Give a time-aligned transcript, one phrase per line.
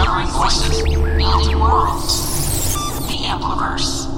[0.00, 2.72] Discovering voices, building worlds.
[3.06, 4.08] The Ampliverse.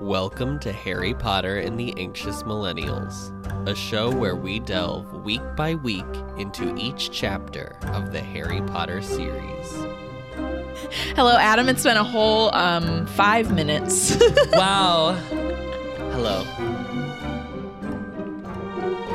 [0.00, 3.32] Welcome to Harry Potter and the Anxious Millennials,
[3.68, 6.04] a show where we delve week by week
[6.38, 9.72] into each chapter of the Harry Potter series.
[11.16, 11.68] Hello, Adam.
[11.68, 14.16] It's been a whole um, five minutes.
[14.52, 15.14] Wow.
[16.12, 16.44] Hello.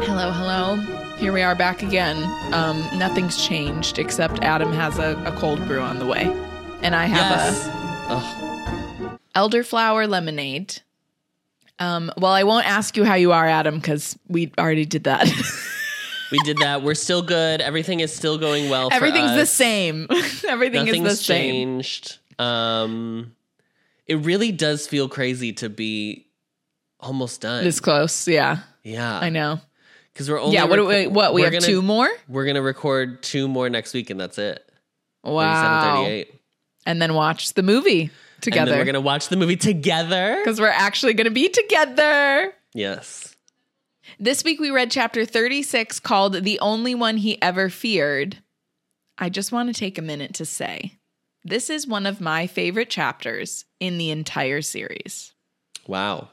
[0.04, 0.97] hello, hello.
[1.18, 2.18] Here we are back again.
[2.54, 6.26] Um, nothing's changed except Adam has a, a cold brew on the way,
[6.84, 7.68] and I have Yes.
[7.68, 9.20] a Ugh.
[9.36, 10.80] elderflower lemonade.
[11.80, 15.28] Um, well, I won't ask you how you are, Adam, because we already did that.
[16.32, 16.84] we did that.
[16.84, 17.62] We're still good.
[17.62, 18.90] Everything is still going well.
[18.90, 20.08] for Everything's the same.
[20.48, 21.52] Everything Nothing's is the same.
[21.52, 22.20] changed.
[22.40, 23.36] Um,
[24.06, 26.28] it really does feel crazy to be
[27.00, 27.64] almost done.
[27.64, 28.60] This close, yeah.
[28.84, 29.60] yeah, I know.
[30.18, 30.64] Because we're only yeah.
[30.64, 30.78] What?
[30.78, 31.36] do reco- we, what?
[31.36, 32.10] We have gonna, two more.
[32.28, 34.68] We're gonna record two more next week, and that's it.
[35.24, 36.06] Wow.
[36.06, 36.40] 37,
[36.88, 38.10] And then watch the movie
[38.42, 40.38] together we're gonna watch the movie together.
[40.40, 42.52] because we're actually going to be together.
[42.74, 43.36] Yes.
[44.20, 48.38] This week we read chapter 36 called The Only One He Ever Feared.
[49.20, 50.94] I just want to take a minute to say
[51.44, 55.34] this is one of my favorite chapters in the entire series.
[55.86, 56.30] Wow.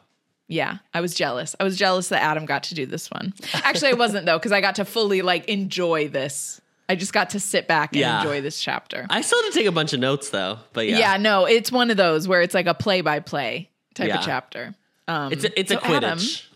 [0.48, 1.56] Yeah, I was jealous.
[1.58, 3.32] I was jealous that Adam got to do this one.
[3.54, 6.60] Actually, I wasn't though, because I got to fully like enjoy this.
[6.86, 8.18] I just got to sit back and Yeah.
[8.18, 9.06] enjoy this chapter.
[9.08, 11.16] I still had to take a bunch of notes though, but yeah, yeah.
[11.16, 14.18] no, it's one of those where it's like a play by play type Yeah.
[14.18, 14.74] of chapter.
[15.08, 16.46] Um, it's a, it's a so Adam- Quidditch.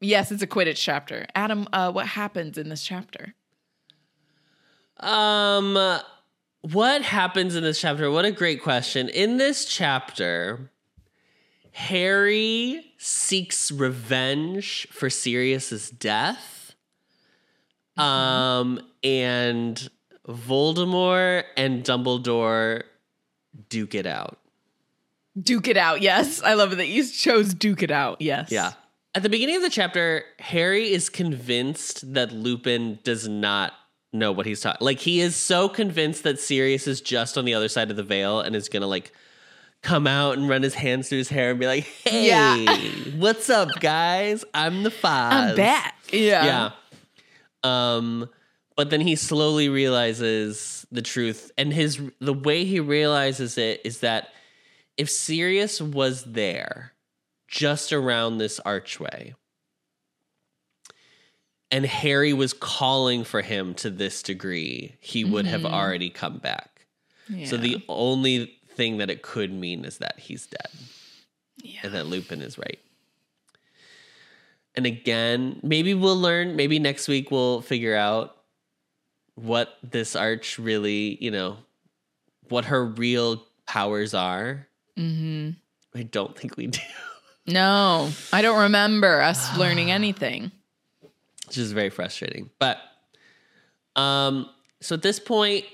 [0.00, 1.26] yes, it's a Quidditch chapter.
[1.34, 3.34] Adam, uh, what happens in this chapter?
[5.00, 5.76] Um,
[6.60, 8.08] what happens in this chapter?
[8.10, 9.08] What a great question.
[9.08, 10.70] In this chapter,
[11.72, 16.74] Harry seeks revenge for Sirius's death.
[17.96, 19.88] Um, and
[20.28, 22.84] Voldemort and Dumbledore
[23.68, 24.38] duke it out.
[25.40, 26.02] Duke it out.
[26.02, 28.20] Yes, I love that you chose Duke it out.
[28.20, 28.50] Yes.
[28.50, 28.72] Yeah.
[29.14, 33.72] At the beginning of the chapter, Harry is convinced that Lupin does not
[34.12, 34.84] know what he's talking.
[34.84, 38.02] Like he is so convinced that Sirius is just on the other side of the
[38.02, 39.12] veil and is gonna like
[39.82, 42.76] come out and run his hands through his hair and be like, "Hey, Yeah.
[43.18, 44.44] what's up, guys?
[44.54, 45.32] I'm the Foz.
[45.32, 45.96] I'm back.
[46.12, 46.44] Yeah.
[46.44, 46.70] Yeah.
[47.64, 48.28] Um,
[48.76, 54.00] but then he slowly realizes the truth, and his the way he realizes it is
[54.00, 54.28] that
[54.96, 56.92] if Sirius was there,
[57.48, 59.34] just around this archway,
[61.70, 66.86] and Harry was calling for him to this degree, he would have already come back.
[67.46, 70.68] So the only thing that it could mean is that he's dead
[71.62, 71.80] Yeah.
[71.84, 72.78] and that Lupin is right.
[74.74, 78.36] And again, maybe we'll learn, maybe next week we'll figure out
[79.34, 81.58] what this arch really, you know,
[82.48, 84.66] what her real powers are.
[84.98, 85.50] Mm-hmm.
[85.98, 86.80] I don't think we do.
[87.46, 90.52] No, I don't remember us learning anything.
[91.46, 92.48] Which is very frustrating.
[92.58, 92.78] But
[93.94, 94.48] um
[94.80, 95.66] so at this point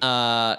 [0.00, 0.56] uh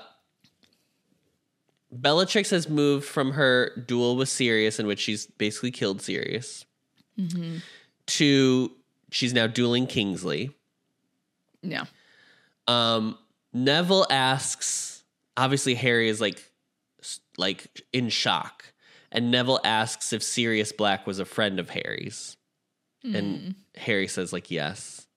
[2.01, 6.66] Bellatrix has moved from her duel with Sirius, in which she's basically killed Sirius,
[8.07, 8.72] to
[9.11, 10.51] she's now dueling Kingsley.
[11.61, 11.85] Yeah.
[12.67, 13.17] Um,
[13.53, 15.03] Neville asks.
[15.38, 16.51] Obviously, Harry is like,
[17.38, 18.66] like in shock,
[19.11, 22.38] and Neville asks if Sirius Black was a friend of Harry's,
[23.03, 25.07] and Harry says like yes.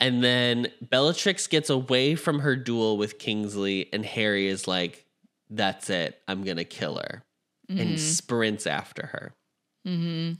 [0.00, 5.04] And then Bellatrix gets away from her duel with Kingsley, and Harry is like,
[5.50, 7.24] "That's it, I'm gonna kill her,"
[7.68, 9.34] and sprints after her.
[9.84, 10.32] hmm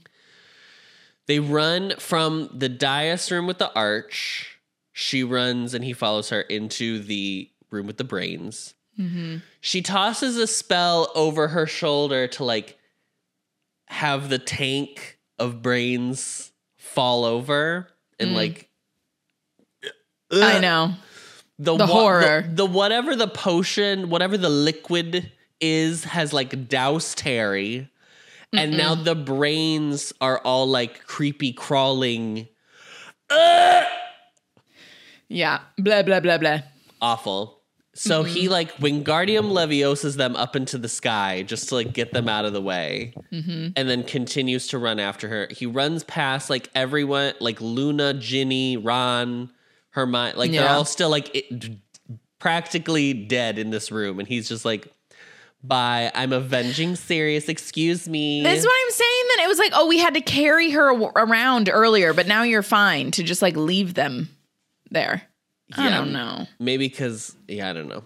[1.27, 4.57] They run from the dais room with the arch.
[4.93, 8.73] She runs and he follows her into the room with the brains.
[8.95, 12.77] hmm She tosses a spell over her shoulder to like
[13.87, 17.87] have the tank of brains fall over
[18.19, 18.35] and Mm.
[18.35, 18.69] like
[20.31, 20.95] I know.
[21.59, 22.41] The, The horror.
[22.47, 27.87] the, the whatever the potion whatever the liquid is has like doused Harry
[28.53, 32.47] and now the brains are all like creepy crawling
[35.27, 35.59] Yeah.
[35.77, 36.59] Blah blah blah blah.
[37.01, 37.57] awful.
[37.93, 42.29] So he like Wingardium Leviosas them up into the sky just to like get them
[42.29, 43.69] out of the way, mm-hmm.
[43.75, 45.47] and then continues to run after her.
[45.51, 49.51] He runs past like everyone, like Luna, Ginny, Ron,
[49.91, 50.33] Hermione.
[50.35, 51.71] Like they're all still like it,
[52.39, 54.87] practically dead in this room, and he's just like,
[55.63, 57.49] "Bye, I'm avenging Sirius.
[57.49, 59.23] Excuse me." That's what I'm saying.
[59.35, 62.63] Then it was like, oh, we had to carry her around earlier, but now you're
[62.63, 64.29] fine to just like leave them
[64.89, 65.23] there.
[65.77, 66.47] I don't know.
[66.59, 68.03] Maybe because yeah, I don't know.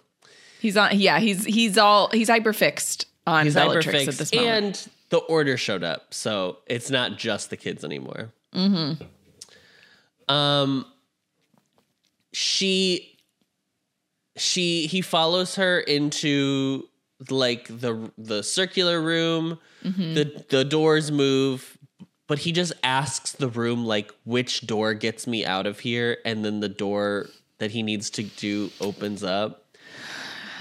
[0.59, 0.99] He's on.
[0.99, 4.63] Yeah, he's he's all he's hyperfixed on He's Bellatrix at this moment.
[4.63, 8.33] and the order showed up, so it's not just the kids anymore.
[8.53, 10.33] Mm-hmm.
[10.33, 10.85] Um,
[12.33, 13.17] she,
[14.35, 16.87] she, he follows her into
[17.29, 19.59] like the the circular room.
[19.83, 20.13] Mm-hmm.
[20.13, 21.77] The the doors move,
[22.27, 26.43] but he just asks the room like which door gets me out of here, and
[26.43, 29.77] then the door that he needs to do opens up.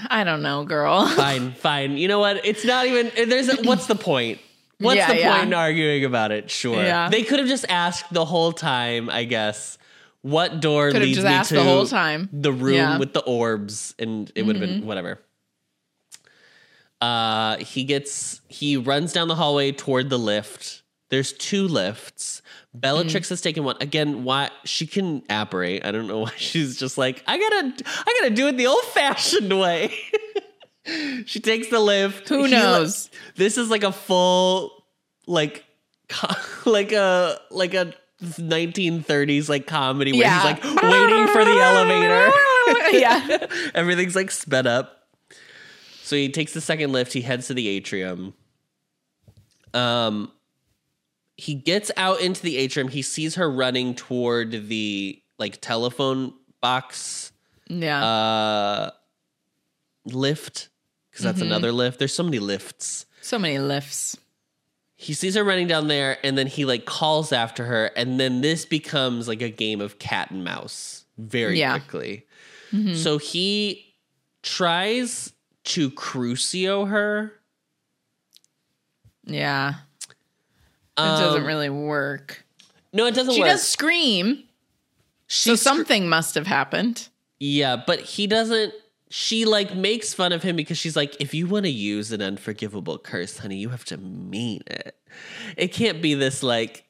[0.08, 1.06] I don't know, girl.
[1.16, 1.96] Fine, fine.
[1.96, 2.44] You know what?
[2.44, 3.10] It's not even.
[3.28, 3.48] There's.
[3.48, 4.40] A, what's the point?
[4.78, 5.32] What's Yeah, the yeah.
[5.34, 6.50] point in arguing about it?
[6.50, 6.74] Sure.
[6.82, 7.08] Yeah.
[7.08, 9.08] They could have just asked the whole time.
[9.08, 9.78] I guess.
[10.22, 12.28] What door Could leads just me asked to the whole time.
[12.32, 12.90] The room Yeah.
[12.90, 13.00] Mm-hmm.
[13.00, 15.18] with the orbs, and it would have been whatever.
[17.00, 18.40] Uh, he gets.
[18.48, 20.82] He runs down the hallway toward the lift.
[21.10, 22.40] There's two lifts.
[22.72, 23.30] Bellatrix Mm.
[23.30, 24.24] has taken one again.
[24.24, 25.84] Why she can apparate?
[25.84, 27.84] I don't know why she's just like I gotta.
[28.06, 29.92] I gotta do it the old fashioned way.
[31.26, 32.28] she takes the lift.
[32.28, 33.10] Who He, knows?
[33.36, 34.84] this is like a full
[35.26, 35.64] like
[36.64, 37.92] like a like a
[38.22, 40.54] 1930s like comedy where Yeah.
[40.54, 42.30] he's like waiting for the elevator.
[42.98, 43.46] yeah.
[43.74, 45.08] Everything's like sped up.
[46.02, 48.34] So he takes the second lift, he heads to the atrium.
[49.74, 50.30] Um
[51.36, 57.32] he gets out into the atrium, he sees her running toward the like telephone box
[57.68, 58.04] Yeah.
[58.04, 58.90] uh
[60.04, 60.68] lift
[61.10, 61.46] because that's Mm-hmm.
[61.46, 61.98] another lift.
[61.98, 63.06] There's so many lifts.
[63.22, 64.16] so many lifts.
[65.02, 68.40] He sees her running down there and then he like calls after her and then
[68.40, 71.78] this becomes like a game of cat and mouse very Yeah.
[71.78, 72.24] quickly
[72.94, 73.94] so he
[74.42, 75.32] tries
[75.64, 77.32] to crucio her
[79.26, 79.74] Yeah.
[80.96, 82.44] It Um, doesn't really work.
[82.92, 84.44] no it doesn't She work does scream,
[85.26, 87.08] She so scr- something must have happened.
[87.38, 88.72] yeah but he doesn't
[89.14, 92.22] she like makes fun of him because she's like if you want to use an
[92.22, 94.96] unforgivable curse honey you have to mean it
[95.58, 96.84] it can't be this like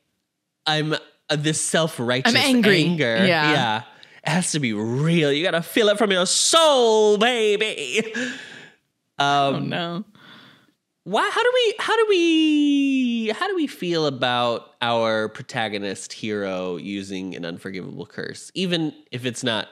[0.64, 0.98] i'm uh,
[1.36, 2.84] this self-righteous angry.
[2.84, 3.52] anger Yeah.
[3.52, 3.82] yeah
[4.24, 8.02] it has to be real you gotta feel it from your soul baby
[9.18, 10.04] um Oh no.
[11.02, 16.76] why how do we how do we how do we feel about our protagonist hero
[16.76, 19.66] using an unforgivable curse even if it's not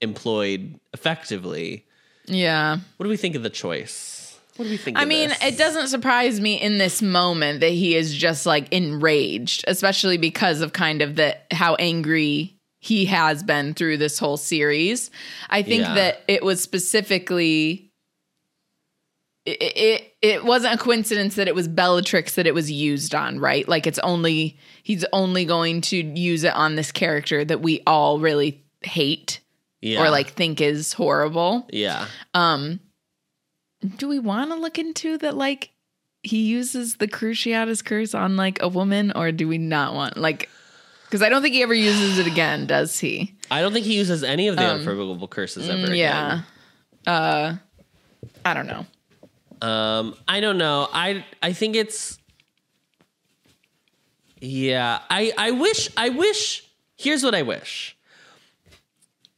[0.00, 1.84] employed effectively
[2.30, 2.78] Yeah.
[2.96, 5.42] what do we think of the choice what do we think I mean, this?
[5.42, 10.60] it doesn't surprise me in this moment that he is just like enraged, especially because
[10.60, 15.10] of kind of the how angry he has been through this whole series.
[15.48, 15.94] I think Yeah.
[15.94, 17.90] that it was specifically
[19.46, 23.38] it, it it wasn't a coincidence that it was Bellatrix that it was used on,
[23.38, 23.66] right?
[23.66, 28.20] Like it's only he's only going to use it on this character that we all
[28.20, 29.40] really hate
[29.80, 30.02] yeah.
[30.02, 31.66] or like think is horrible.
[31.70, 32.06] yeah.
[32.34, 32.80] Um
[33.96, 35.70] do we want to look into that like
[36.22, 40.50] he uses the cruciatus curse on like a woman or do we not want like
[41.06, 43.34] because i don't think he ever uses it again does he?
[43.50, 46.42] I don't think he uses any of the unforgivable curses ever Mm, yeah.
[47.06, 47.54] Uh
[48.44, 48.86] i don't know.
[49.66, 50.86] Um i don't know.
[50.92, 52.18] I i think it's
[54.42, 56.64] yeah i i wish i wish
[56.96, 57.96] here's what i wish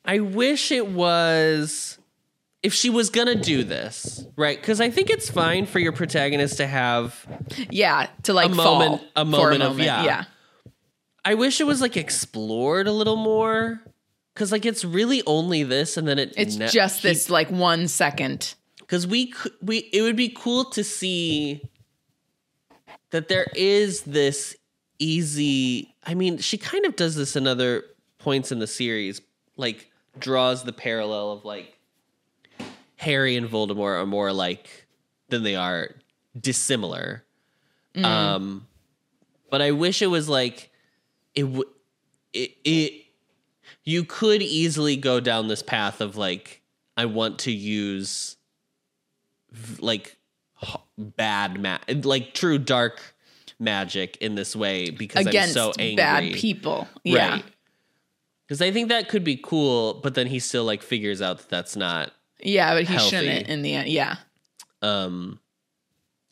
[0.04, 1.98] i wish it was
[2.62, 4.60] if she was gonna do this right?
[4.60, 7.26] Because i think it's fine for your protagonist to have
[7.70, 10.04] yeah to like A moment- a for moment of- yeah.
[10.04, 10.24] yeah.
[11.24, 13.80] I wish it was like explored a little more
[14.34, 17.48] because like it's really only this and then it it's ne- just he- this like
[17.50, 18.54] one second.
[18.80, 21.62] Because we we it would be cool to see
[23.10, 24.56] that there is this
[24.98, 27.84] easy i mean she kind of does this in other
[28.18, 29.20] points in the series
[29.56, 31.78] like draws the parallel of like
[32.96, 34.86] harry and voldemort are more like
[35.28, 35.90] than they are
[36.38, 37.24] dissimilar.
[37.94, 38.66] Um
[39.50, 40.70] but i wish it was like
[41.34, 41.66] it would
[42.32, 43.04] it, it
[43.84, 46.62] you could easily go down this path of like
[46.96, 48.36] i want to use
[49.78, 50.16] like
[50.96, 53.14] bad ma- like true dark
[53.58, 55.96] magic in this way because against i'm so angry.
[55.96, 57.40] bad people yeah
[58.52, 61.48] because i think that could be cool but then he still like figures out that
[61.48, 63.08] that's not yeah but he Healthy.
[63.08, 64.16] shouldn't in the end yeah.
[64.82, 65.38] Um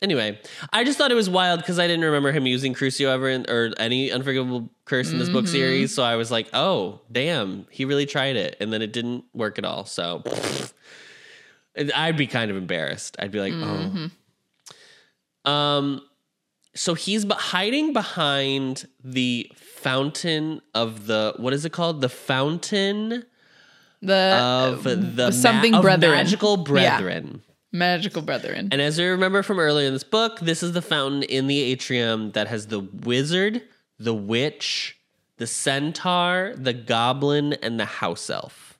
[0.03, 0.39] anyway
[0.71, 3.47] i just thought it was wild because i didn't remember him using crucio ever in,
[3.49, 7.87] or any unforgivable curse in this book series so i was like oh damn he
[7.87, 10.23] really tried it and then it didn't work at all so
[11.75, 13.17] And i'd be kind of embarrassed.
[13.19, 14.11] I'd be like oh.
[15.51, 16.03] Um
[16.75, 19.51] so he's hiding behind the
[19.83, 23.25] fountain of the what is it called the fountain
[24.03, 26.13] The of the something ma- of brethren.
[26.13, 26.65] magical Yeah.
[26.99, 27.43] brethren.
[27.73, 28.69] magical brethren.
[28.73, 31.61] And as we remember from earlier in this book, this is the fountain in the
[31.61, 33.63] atrium that has the wizard,
[33.99, 34.99] the witch,
[35.37, 38.79] the centaur, the goblin, and the house elf.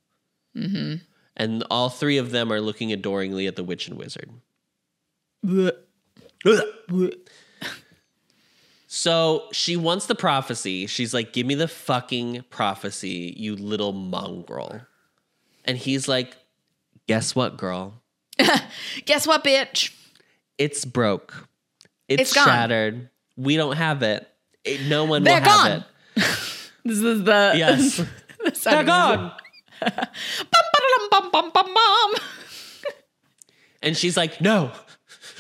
[0.57, 0.97] Mm-hmm.
[1.37, 4.31] And all three of them are looking adoringly at the witch and wizard.
[8.93, 10.89] So she wants the prophecy.
[10.89, 14.81] She's like, Give me the fucking prophecy, you little mongrel.
[15.65, 16.37] And he's like,
[17.07, 18.03] Guess what, girl?
[19.05, 19.93] Guess what, bitch?
[20.59, 21.47] It's broke.
[22.09, 22.47] It's, It's gone.
[22.47, 23.11] shattered.
[23.37, 24.27] We don't have it.
[24.65, 25.85] It- no one They're will have
[26.17, 26.25] it.
[26.85, 27.97] This is the Yes.
[28.45, 29.31] the They're gone.
[33.83, 34.73] And she's like, No,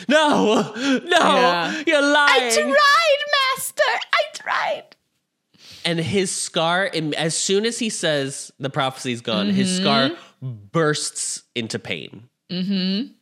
[0.08, 1.82] no, no, Yeah.
[1.86, 2.42] you're lying.
[2.42, 3.09] I tried,
[3.88, 4.06] master.
[4.12, 4.84] I tried.
[5.84, 10.10] and his scar, as soon as he says the prophecy's gone, his scar
[10.42, 12.28] bursts into pain.
[12.50, 13.12] Mm-hmm.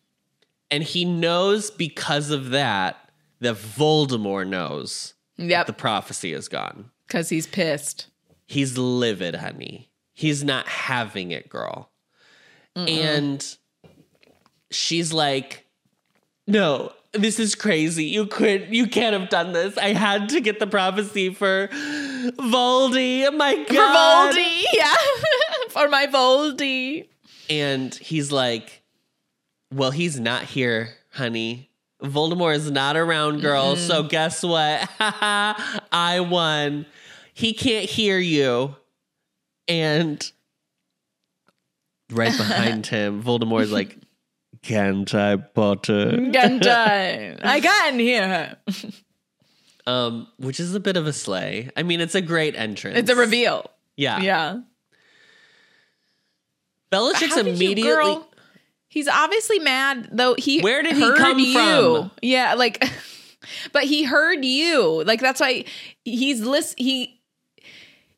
[0.70, 3.10] And he knows because of that
[3.40, 6.90] that Voldemort knows the prophecy is gone.
[7.06, 8.08] because he's pissed.
[8.46, 9.90] He's livid, honey.
[10.14, 11.90] He's not having it, girl.
[12.74, 13.44] And
[14.70, 15.66] she's like,
[16.46, 18.04] "No, this is crazy.
[18.04, 19.76] You could you can't have done this.
[19.78, 23.34] I had to get the prophecy for Voldy.
[23.36, 24.34] My god.
[24.34, 24.94] For Voldy, yeah.
[25.70, 27.08] For my Voldy.
[27.50, 28.82] And he's like,
[29.72, 31.70] "Well, he's not here, honey.
[32.02, 33.76] Voldemort is not around, girl.
[33.76, 34.88] So guess what?
[35.00, 36.86] I won.
[37.34, 38.76] He can't hear you."
[39.66, 40.30] And
[42.10, 43.96] right behind him, Voldemort's like,
[44.62, 47.38] "Can't I, Potter?" Guntai.
[47.44, 48.56] I can hear her.
[49.86, 51.70] Um, which is a bit of a sleigh.
[51.74, 52.98] I mean, it's a great entrance.
[52.98, 53.70] It's a reveal.
[53.96, 54.20] Yeah.
[54.20, 54.58] Yeah.
[56.90, 57.90] Bellatrix How did you- immediately.
[57.94, 58.28] girl,
[58.88, 60.34] he's obviously mad though.
[60.34, 61.54] He Where did he heard come you.
[61.54, 62.10] from?
[62.22, 62.84] Yeah, like,
[63.72, 65.02] but he heard you.
[65.04, 65.64] Like that's why
[66.04, 66.74] he's list.
[66.78, 67.20] He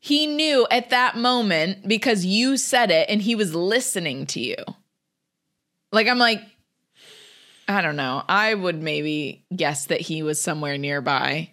[0.01, 4.57] he knew at that moment because you said it, and he was listening to you.
[5.93, 6.43] Like I'm like,
[7.69, 8.23] I don't know.
[8.29, 11.51] I would maybe guess that he was somewhere nearby,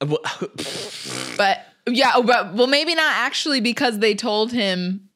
[0.00, 0.16] but
[1.86, 5.06] yeah, but well, maybe not actually because they told him.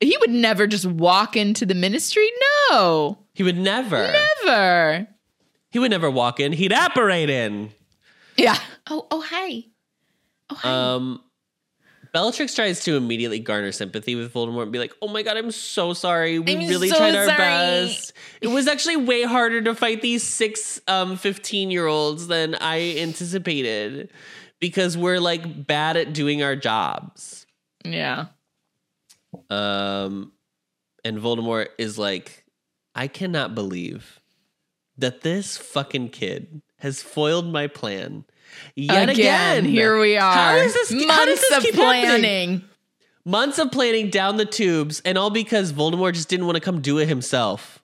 [0.00, 2.28] He would never just walk into the ministry.
[2.70, 4.12] No, he would never.
[4.44, 5.06] never.
[5.70, 6.52] He would never walk in.
[6.52, 7.70] He'd apparate in.
[8.36, 8.58] Yeah.
[8.90, 9.64] Oh, oh, hi.
[10.50, 10.94] Oh, hi.
[10.94, 11.22] Um,
[12.14, 15.50] Bellatrix tries to immediately garner sympathy with Voldemort and be like, "Oh my god, I'm
[15.50, 16.38] so sorry.
[16.38, 18.12] We I'm really so tried our sorry." best.
[18.40, 22.98] It was actually way harder to fight these six um 15 year olds than I
[22.98, 24.10] anticipated
[24.60, 27.46] because we're like bad at doing our jobs."
[27.84, 28.26] yeah.
[29.50, 30.30] Um,
[31.04, 32.44] and Voldemort is like,
[32.94, 34.20] "I cannot believe
[34.98, 38.24] that this fucking kid has foiled my plan."
[38.76, 40.32] Yet again, here we are.
[40.32, 40.92] How does this?
[40.92, 42.08] Months how does this of keep happening?
[42.20, 42.64] planning.
[43.24, 46.80] Months of planning down the tubes, and all because Voldemort just didn't want to come
[46.82, 47.82] do it himself.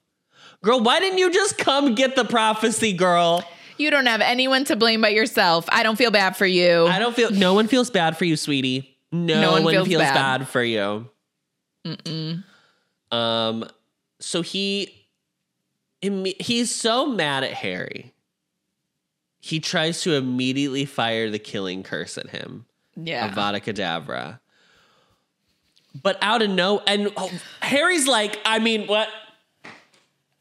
[0.62, 3.42] Girl, why didn't you just come get the prophecy, girl?
[3.78, 5.64] You don't have anyone to blame but yourself.
[5.72, 6.86] I don't feel bad for you.
[6.86, 7.30] I don't feel.
[7.30, 8.98] No one feels bad for you, sweetie.
[9.10, 10.14] No, No one, one feels, feels bad.
[10.40, 10.48] bad.
[10.48, 11.08] for you.
[13.10, 13.64] Um.
[14.20, 14.99] So he,
[16.02, 18.12] he's so mad at Harry.
[19.40, 22.66] He tries to immediately fire the killing curse at him.
[22.96, 23.30] yeah.
[23.30, 24.40] Avada Kedavra.
[26.02, 27.30] But out of no, and oh,
[27.60, 29.08] Harry's like, I mean, what?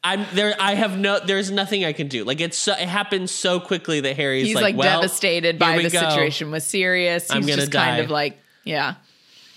[0.02, 0.54] I'm there.
[0.58, 1.18] I have no.
[1.18, 2.24] There's nothing I can do.
[2.24, 2.72] Like it's so.
[2.72, 6.00] It happens so quickly that Harry's He's like, like, well, devastated by the go.
[6.00, 7.24] situation was serious.
[7.24, 8.04] He's I'm gonna just kind die.
[8.04, 8.94] of like, yeah.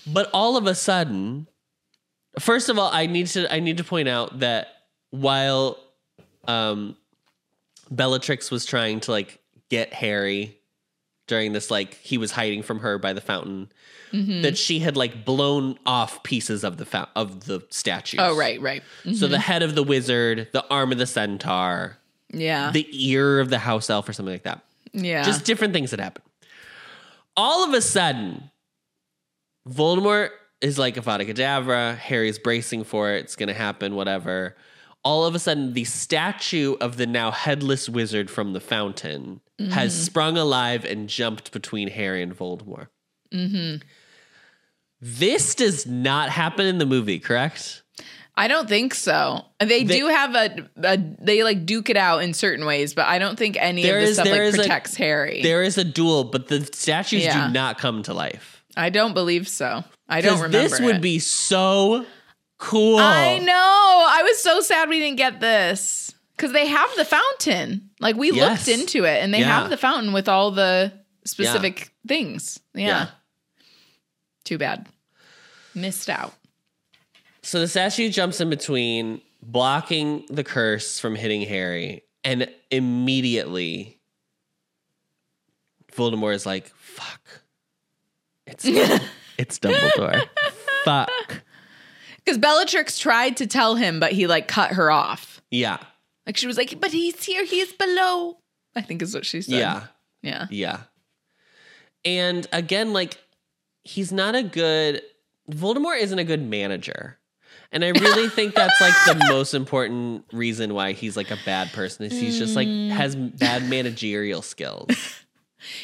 [0.06, 1.46] But all of a sudden,
[2.40, 3.50] first of all, I need to.
[3.52, 4.68] I need to point out that
[5.10, 5.78] while,
[6.48, 6.96] um,
[7.90, 9.38] Bellatrix was trying to like
[9.70, 10.58] get Harry
[11.26, 13.70] during this, like he was hiding from her by the fountain.
[14.12, 14.42] Mm-hmm.
[14.42, 18.18] That she had like blown off pieces of the fou- of the statue.
[18.20, 18.82] Oh, right, right.
[19.12, 21.98] So the head of the wizard, the arm of the centaur,
[22.30, 22.70] Yeah.
[22.70, 24.62] the ear of the house elf, or something like that.
[24.92, 25.24] yeah.
[25.24, 26.22] Just different things that happen.
[27.36, 28.50] All of a sudden,
[29.68, 31.96] Voldemort is like Avada Kedavra.
[31.96, 33.24] Harry's bracing for it.
[33.24, 34.56] It's going to happen, whatever.
[35.04, 39.92] All of a sudden, the statue of the now headless wizard from the fountain has
[39.92, 40.02] mm-hmm.
[40.02, 42.88] sprung alive and jumped between Harry and Voldemort.
[43.32, 43.82] Mm-hmm.
[45.00, 47.82] This does not happen in the movie, correct?
[48.36, 49.44] I don't think so.
[49.60, 53.06] They, They- do have a, a they like duke it out in certain ways, but
[53.06, 55.42] I don't think any of this is- stuff like is a- protects Harry.
[55.42, 57.46] There is a duel, but the statues Yeah.
[57.46, 58.64] do not come to life.
[58.76, 59.84] I don't believe so.
[60.08, 60.58] I don't remember.
[60.68, 61.02] this would it.
[61.02, 62.04] be so
[62.58, 62.98] cool.
[62.98, 63.52] I know.
[63.54, 67.90] I was so sad we didn't get this because they have the fountain.
[68.00, 68.66] Like we Yes.
[68.66, 69.60] looked into it, and they Yeah.
[69.60, 70.92] have the fountain with all the
[71.24, 72.60] specific things.
[72.74, 72.86] Yeah.
[72.86, 73.06] Yeah.
[74.44, 74.86] Too bad.
[75.74, 76.34] Missed out.
[77.42, 84.00] So the statue jumps in between, blocking the curse from hitting Harry, and immediately
[85.92, 87.42] Voldemort is like, "Fuck,
[88.46, 90.22] it's it's Dumbledore.
[90.84, 91.10] Fuck,
[92.24, 95.42] Because Bellatrix tried to tell him, but he like cut her off.
[95.50, 95.78] yeah,
[96.26, 97.44] Like she was like, "But he's here.
[97.44, 98.38] he's below."
[98.74, 99.54] I think is what she said.
[99.54, 99.82] yeah,
[100.22, 100.46] Yeah.
[100.50, 100.78] yeah."
[102.04, 103.18] And again, like
[103.84, 105.02] he's not a good
[105.50, 107.18] Voldemort isn't a good manager.
[107.70, 111.72] And I really think that's like the most important reason why he's like a bad
[111.72, 112.90] person is he's just like Mm.
[112.90, 114.88] has bad managerial skills.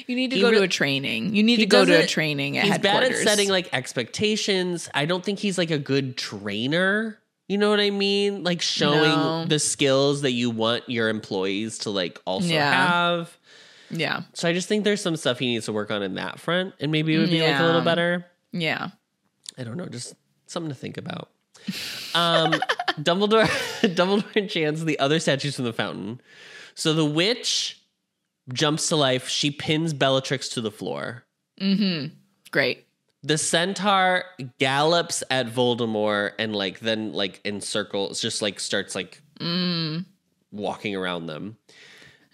[0.07, 1.35] You need to He go to a training.
[1.35, 4.89] You need to go to a training at he's bad at setting like expectations.
[4.95, 7.19] I don't think he's like a good trainer.
[7.49, 8.45] You know what I mean?
[8.45, 9.45] Like showing No.
[9.45, 12.73] the skills that you want your employees to like also Yeah.
[12.89, 13.37] have.
[13.91, 14.23] Yeah.
[14.35, 16.75] So I just think there's some stuff he needs to work on in that front
[16.79, 18.25] and maybe it would be like a little better.
[18.53, 18.91] Yeah.
[19.59, 20.15] I don't know, just
[20.47, 21.31] something to think about.
[22.15, 22.53] Um
[23.01, 23.47] Dumbledore
[23.83, 26.21] Dumbledore enchants the other statues from the fountain.
[26.77, 27.80] So the witch
[28.53, 31.25] jumps to life, she pins Bellatrix to the floor.
[31.61, 32.15] Mm-hmm.
[32.51, 32.87] Great.
[33.23, 34.25] the centaur
[34.59, 40.05] gallops at Voldemort and like then like encircles, just like starts like mm.
[40.51, 41.57] walking around them.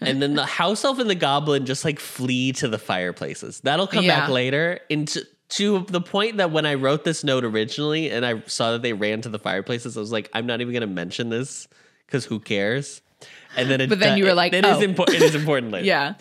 [0.00, 3.61] And then the house elf and the goblin just like flee to the fireplaces.
[3.61, 4.78] That'll come back later.
[4.88, 8.82] Into to the point that when I wrote this note originally and I saw that
[8.82, 11.66] they ran to the fireplaces, I was like, I'm not even gonna mention this
[12.06, 13.00] because who cares?
[13.56, 14.80] And then it But then you were it- like, it is oh.
[14.80, 15.16] important.
[15.16, 15.87] It is important later.
[15.87, 16.14] Yeah.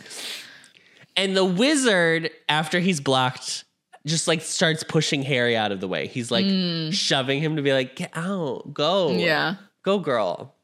[1.18, 3.64] And the wizard, after he's blocked,
[4.06, 6.08] just like starts pushing Harry out of the way.
[6.08, 6.94] He's like mm.
[6.94, 9.12] shoving him to be like, get out, go.
[9.12, 9.56] Yeah.
[9.84, 10.56] Go, girl.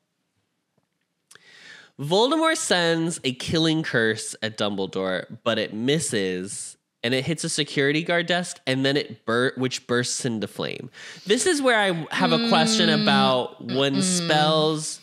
[1.99, 8.03] Voldemort sends a killing curse at Dumbledore, but it misses and it hits a security
[8.03, 10.89] guard desk and then it bur- which bursts into flame.
[11.25, 13.01] This is where I have a question mm.
[13.01, 15.00] about when spells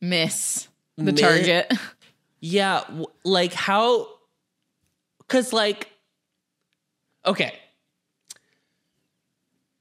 [0.00, 1.72] Miss the Mi- target.
[2.40, 2.84] Yeah,
[3.24, 4.08] like how?
[5.18, 5.88] Because like,
[7.26, 7.54] okay,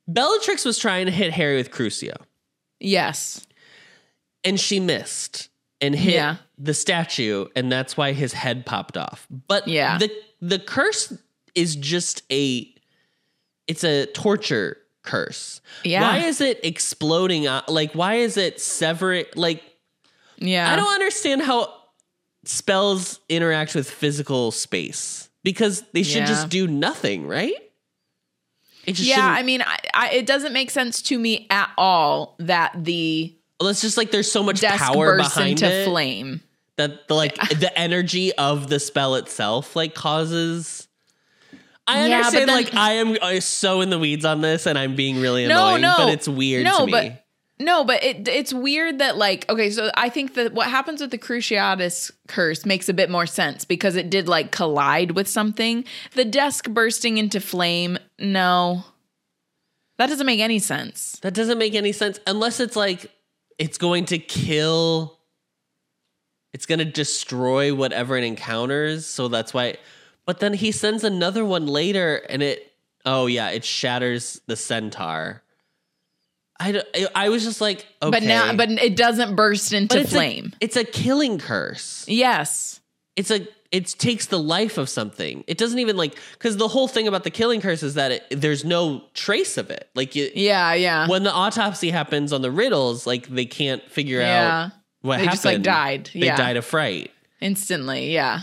[0.07, 2.15] Bellatrix was trying to hit Harry with Crucio,
[2.79, 3.45] yes.
[4.43, 5.49] and she missed
[5.81, 6.37] and hit Yeah.
[6.57, 9.27] the statue, and that's why his head popped off.
[9.29, 9.97] But Yeah.
[9.97, 11.13] the the curse
[11.55, 12.73] is just a,
[13.67, 15.59] it's a torture curse.
[15.83, 16.01] Yeah.
[16.01, 17.45] Why is it exploding?
[17.47, 19.25] Uh, like, why is it severing?
[19.35, 19.63] Like,
[20.39, 20.71] Yeah.
[20.71, 21.73] I don't understand how
[22.45, 26.25] spells interact with physical space because they should Yeah.
[26.27, 27.53] just do nothing, right?
[28.85, 31.69] It just Yeah, shouldn't- I mean, I, I, it doesn't make sense to me at
[31.77, 36.41] all that the well, it's just like there's so much power behind into it flame.
[36.77, 40.87] that the like the energy of the spell itself like causes.
[41.85, 44.77] I yeah, understand, then, like I am uh, so in the weeds on this, and
[44.77, 46.91] I'm being really No, annoying, no, but it's weird no, to me.
[46.91, 47.25] but
[47.59, 51.11] no, but it it's weird that like okay, so I think that what happens with
[51.11, 55.83] the Cruciatus curse makes a bit more sense because it did like collide with something.
[56.13, 58.85] The desk bursting into flame, no,
[59.97, 61.19] that doesn't make any sense.
[61.21, 63.11] That doesn't make any sense unless it's like
[63.57, 65.17] it's going to kill
[66.51, 69.77] it's going to destroy whatever it encounters, so that's why
[70.25, 72.71] but then he sends another one later and it
[73.05, 75.43] oh yeah, it shatters the centaur.
[76.59, 76.81] I
[77.15, 78.11] I- was just like okay.
[78.11, 80.51] But now, but it doesn't burst into it's flame.
[80.53, 82.05] A, it's a killing curse.
[82.07, 82.79] yes.
[83.15, 85.43] It's a it takes the life of something.
[85.45, 88.23] It doesn't even like cuz the whole thing about the killing curse is that it,
[88.31, 89.89] there's no trace of it.
[89.95, 90.73] Like you, Yeah.
[90.73, 91.07] Yeah.
[91.07, 94.65] when the autopsy happens on the riddles, like they can't figure Yeah.
[94.65, 95.27] out what happened.
[95.29, 96.09] They just, like, died.
[96.13, 96.35] They Yeah.
[96.35, 97.11] died of fright.
[97.41, 98.11] Instantly.
[98.11, 98.41] Yeah.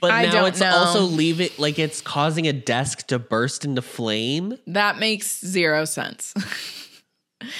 [0.00, 0.70] But I now it's know.
[0.70, 4.58] also leaving like it's causing a desk to burst into flame.
[4.66, 6.34] That makes zero sense.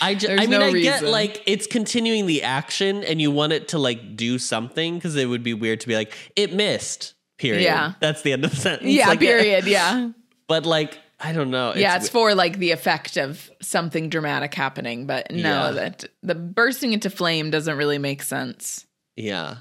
[0.03, 3.31] I just, There's I mean, no I get like it's continuing the action, and you
[3.31, 6.53] want it to like do something because it would be weird to be like it
[6.53, 7.15] missed.
[7.39, 7.63] Period.
[7.63, 7.93] Yeah.
[8.01, 8.91] that's the end of the sentence.
[8.91, 9.09] yeah.
[9.09, 9.65] Like, period.
[9.67, 10.11] Yeah.
[10.49, 11.75] But like, I don't know.
[11.77, 15.71] yeah, it's for like the effect of something dramatic happening, but no, Yeah.
[15.73, 18.87] that the bursting into flame doesn't really make sense.
[19.17, 19.57] Yeah.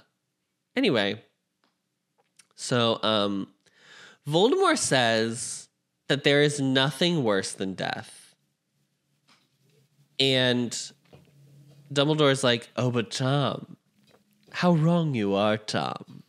[0.78, 1.22] Anyway,
[2.56, 3.48] so um
[4.28, 5.70] Voldemort says
[6.08, 8.36] that there is nothing worse than death.
[10.20, 10.72] And
[11.94, 13.78] Dumbledore's like, "Oh, but Tom,
[14.52, 16.24] how wrong you are, Tom.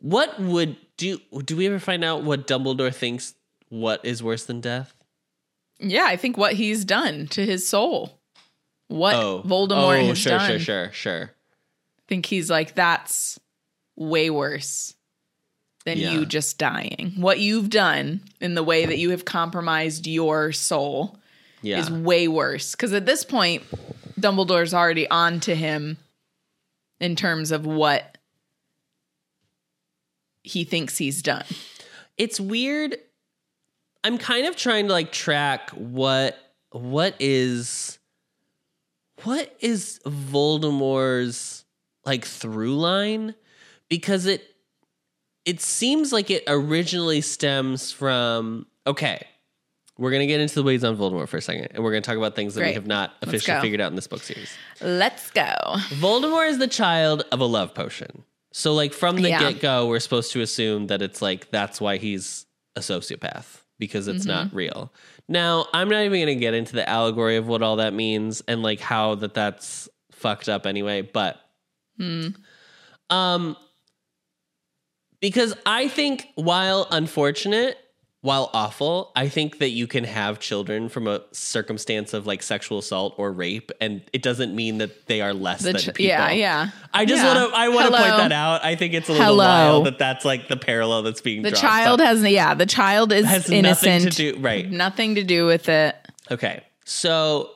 [0.00, 3.34] What would do do we ever find out what Dumbledore thinks
[3.68, 4.94] what is worse than death?
[5.78, 8.18] Yeah, I think what he's done to his soul.
[8.88, 10.50] What Oh, Voldemort oh, has sure, done.
[10.50, 11.22] sure, sure, sure.
[11.98, 13.38] I think he's like, that's
[13.98, 14.94] way worse
[15.84, 16.12] than Yeah.
[16.12, 17.14] you just dying.
[17.16, 21.18] What you've done in the way that you have compromised your soul
[21.62, 22.72] Yeah, is way worse.
[22.72, 23.64] Because at this point,
[24.20, 25.96] Dumbledore's already on to him
[27.00, 28.18] in terms of what
[30.42, 31.44] he thinks he's done.
[32.16, 32.96] it's weird.
[34.04, 36.38] I'm kind of trying to like track what
[36.70, 37.98] what is
[39.24, 41.64] what is Voldemort's
[42.04, 43.34] like through line
[43.88, 44.42] because it
[45.44, 49.26] it seems like it originally stems from okay.
[49.96, 52.16] We're gonna get into the ways on Voldemort for a second, and we're gonna talk
[52.16, 54.56] about things that we have not officially figured out in this book series.
[54.80, 55.54] Let's go.
[56.00, 58.22] Voldemort is the child of a love potion.
[58.52, 59.38] So like from the Yeah.
[59.52, 62.46] get go, we're supposed to assume that it's like that's why he's
[62.76, 64.28] a sociopath because it's Mm-hmm.
[64.46, 64.92] not real.
[65.28, 68.40] Now, I'm not even going to get into the allegory of what all that means
[68.48, 71.40] and like how that that's fucked up anyway, but
[71.98, 72.28] Hmm.
[73.10, 73.56] um
[75.20, 77.76] because I think while unfortunate,
[78.20, 82.78] while awful, I think that you can have children from a circumstance of like sexual
[82.78, 86.04] assault or rape and it doesn't mean that they are less The than ch- people.
[86.04, 86.70] yeah, yeah.
[86.92, 87.34] I just Yeah.
[87.42, 87.56] want to.
[87.56, 88.64] I want to point that out.
[88.64, 89.44] I think it's a little Hello.
[89.44, 91.42] wild that that's like the parallel that's being.
[91.42, 94.04] The child has, yeah, the child is has innocent.
[94.04, 94.40] nothing to do.
[94.40, 94.68] Right.
[94.68, 95.94] Nothing to do with it.
[96.30, 96.64] Okay.
[96.84, 97.50] So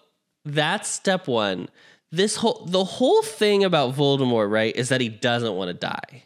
[0.45, 1.69] that's step one.
[2.13, 6.23] This whole the whole thing about Voldemort, right, is that he doesn't want to die.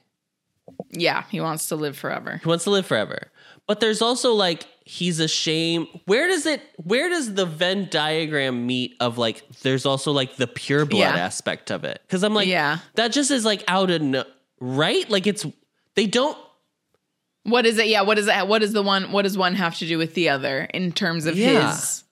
[0.90, 2.40] Yeah, he wants to live forever.
[2.42, 3.28] He wants to live forever.
[3.66, 5.88] But there's also like he's ashamed.
[6.06, 6.62] Where does it?
[6.84, 8.94] Where does the Venn diagram meet?
[9.00, 11.16] Of like, there's also like the pure blood Yeah.
[11.16, 12.00] aspect of it.
[12.06, 12.78] Because I'm like, Yeah.
[12.94, 14.24] that just is like out of no,
[14.60, 15.08] right.
[15.10, 15.44] Like it's
[15.96, 16.38] they don't
[17.42, 17.88] What is it?
[17.88, 18.46] Yeah, what is it?
[18.46, 19.10] What is the one?
[19.12, 21.70] What does one have to do with the other in terms of Yeah.
[21.72, 22.04] his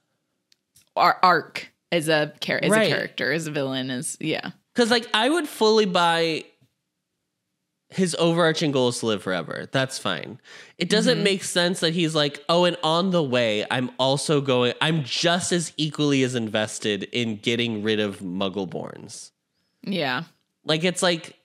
[0.97, 2.87] ar- arc as a as Right.
[2.91, 3.91] a character, as a villain?
[3.91, 6.45] As yeah, Because like I would fully buy
[7.95, 9.69] his overarching goal is to live forever.
[9.71, 10.41] That's fine.
[10.79, 11.25] It doesn't mm-hmm.
[11.25, 14.75] make sense that he's like, oh, and on the way, I'm also going.
[14.81, 19.31] I'm just as equally as invested in getting rid of Muggleborns.
[19.83, 20.25] yeah,
[20.65, 21.39] Like it's like,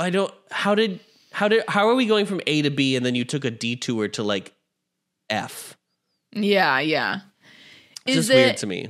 [0.00, 0.34] I don't.
[0.50, 0.98] How did
[1.30, 3.50] how did how are we going from A to B and then you took a
[3.52, 4.52] detour to like
[5.30, 5.76] F?
[6.32, 7.20] yeah, yeah.
[8.04, 8.88] It's Is just weird it to me.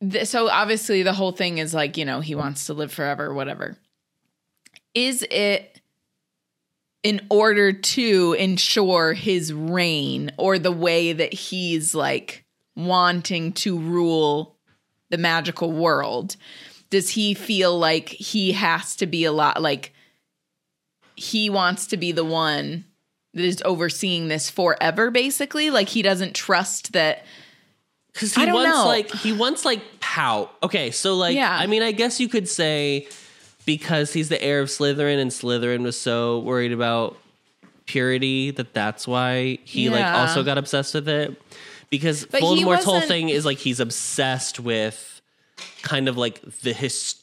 [0.00, 0.48] th- so?
[0.48, 3.76] Obviously, the whole thing is like you know he wants to live forever, whatever.
[4.94, 5.80] Is it
[7.02, 12.44] in order to ensure his reign or the way that he's like
[12.76, 14.56] wanting to rule
[15.10, 16.36] the magical world?
[16.90, 19.92] Does he feel like he has to be a lot like
[21.16, 22.84] he wants to be the one
[23.34, 27.24] that is overseeing this forever basically like he doesn't trust that
[28.12, 28.86] Because he I don't wants know.
[28.86, 31.54] like he wants like pout Okay, so like Yeah.
[31.54, 33.08] I mean, I guess you could say
[33.66, 37.16] because he's the heir of Slytherin and Slytherin was so worried about
[37.86, 41.40] purity that that's why he like also got obsessed with it.
[41.90, 45.20] Because But Voldemort's whole thing is like he's obsessed with
[45.82, 47.16] kind of like the his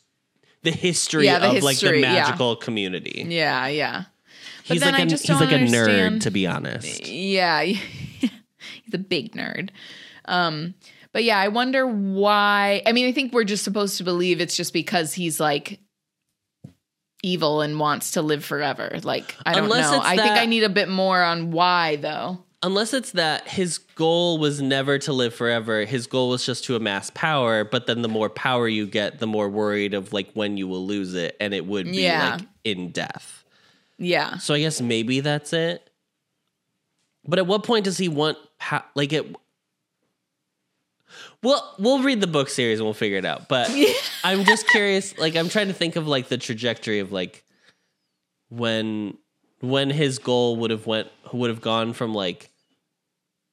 [0.62, 2.14] the history Yeah, the of like the history, yeah.
[2.14, 3.26] magical community.
[3.28, 4.04] yeah yeah
[4.68, 7.08] But he's like I a, just he's like a nerd to be honest.
[7.08, 8.30] Yeah, he's
[8.94, 9.70] a big nerd.
[10.26, 10.76] Um,
[11.12, 12.84] but yeah, I wonder why.
[12.86, 15.80] I mean, I think we're just supposed to believe it's just because he's like
[17.24, 19.00] evil and wants to live forever.
[19.04, 20.00] Like, I don't Unless know.
[20.02, 22.44] I think I need a bit more on why, though.
[22.64, 26.76] unless it's that his goal was never to live forever his goal was just to
[26.76, 30.58] amass power but then the more power you get the more worried of like when
[30.58, 32.36] you will lose it and it would be Yeah.
[32.36, 33.46] like in death
[33.98, 35.90] Yeah, so i guess maybe that's it
[37.26, 39.34] but at what point does he want pa- like it
[41.44, 43.70] well we'll read the book series and we'll figure it out but
[44.24, 47.44] i'm just curious like i'm trying to think of like the trajectory of like
[48.50, 49.18] when
[49.62, 52.50] when his goal would have went would have gone from like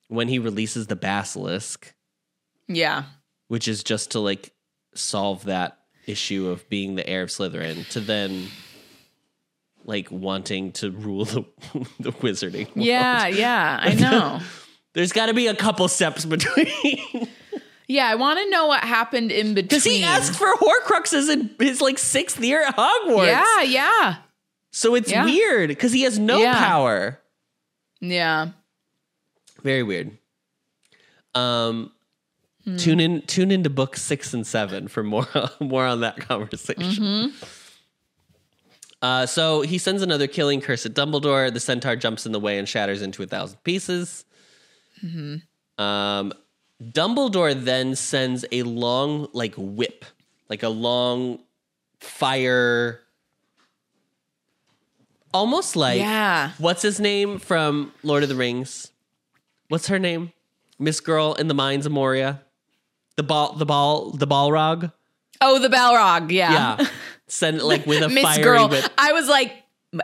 [0.09, 1.95] when he releases the basilisk
[2.69, 3.05] yeah,
[3.49, 4.53] which is just to like
[4.95, 8.49] solve that issue of being the heir of slytherin to then
[9.85, 11.45] like wanting to rule the,
[12.01, 12.87] the wizarding world.
[12.87, 13.79] yeah, yeah.
[13.81, 14.41] I know.
[14.95, 17.29] there's got to be a couple steps between
[17.89, 19.69] yeah, I want to know what happened in between.
[19.69, 24.17] because he asked for horcruxes in his like sixth year at hogwarts Yeah, yeah,
[24.73, 25.25] so it's Yeah.
[25.25, 26.59] weird because he has no Yeah.
[26.65, 27.21] power
[28.01, 28.49] yeah.
[29.63, 30.17] Very weird.
[31.35, 31.91] Um,
[32.65, 32.77] Hmm.
[32.77, 35.27] tune in, tune into book six and seven for more,
[35.61, 37.33] more on that conversation.
[39.03, 41.53] Uh, so he sends another killing curse at Dumbledore.
[41.53, 44.25] The centaur jumps in the way and shatters into a thousand pieces.
[45.79, 46.33] Um,
[46.83, 50.05] Dumbledore then sends a long, like whip,
[50.49, 51.41] like a long
[52.01, 53.01] fire,
[55.33, 56.51] almost like Yeah.
[56.59, 58.91] what's his name from Lord of the Rings?
[59.69, 60.33] What's her name?
[60.79, 62.43] Miss Girl in the Mines of Moria.
[63.17, 64.93] The ball, the ball, the Balrog.
[65.41, 66.31] Oh, the Balrog.
[66.31, 66.77] Yeah.
[66.79, 66.87] Yeah,
[67.27, 68.69] send it like with a Miss Girl.
[68.69, 68.85] whip.
[68.99, 69.53] I was like,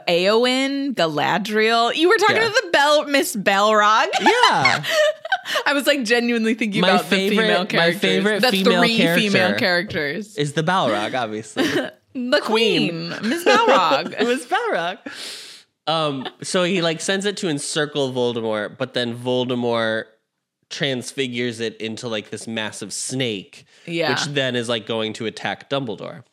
[0.09, 1.95] Éowyn, Galadriel.
[1.95, 2.47] You were talking Yeah.
[2.49, 4.07] about the Bell Miss Balrog.
[4.21, 4.83] Yeah,
[5.67, 8.97] I was like genuinely thinking My about favorite- the female my favorite the female three
[8.97, 10.37] character female characters.
[10.37, 11.65] is the Balrog obviously.
[12.15, 14.13] The Queen, Miss Balrog.
[14.21, 14.99] it was Balrog.
[15.87, 20.05] Um, so he like sends it to encircle Voldemort, but then Voldemort
[20.69, 24.11] transfigures it into like this massive snake, Yeah.
[24.11, 26.25] which then is like going to attack Dumbledore.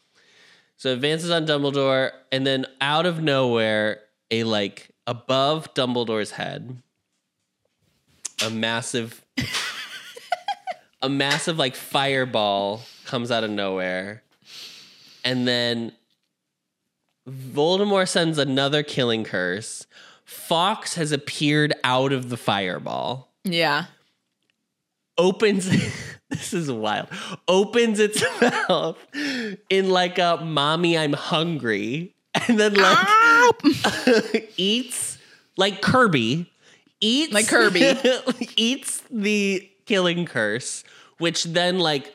[0.75, 6.81] So advances on Dumbledore, and then out of nowhere, a like above Dumbledore's head,
[8.45, 9.23] a massive,
[11.02, 14.23] a massive like fireball comes out of nowhere,
[15.23, 15.91] and then
[17.28, 19.86] Voldemort sends another killing curse.
[20.25, 23.32] Fawkes has appeared out of the fireball.
[23.43, 23.86] Yeah.
[25.17, 25.65] opens
[26.30, 27.08] this is wild.
[27.47, 28.97] Opens its mouth
[29.69, 32.15] in like a mommy i'm hungry.
[32.47, 35.17] And then like eats
[35.58, 36.49] like kirby
[37.01, 37.93] eats Like Kirby.
[38.55, 40.83] eats the killing curse
[41.17, 42.13] which then like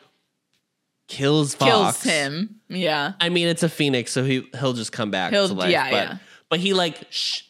[1.08, 2.60] kills Kills him.
[2.68, 3.12] Yeah.
[3.20, 5.90] i mean it's a phoenix so he he'll just come back He'll- to life yeah,
[5.90, 6.16] but yeah.
[6.48, 7.42] but he like sh-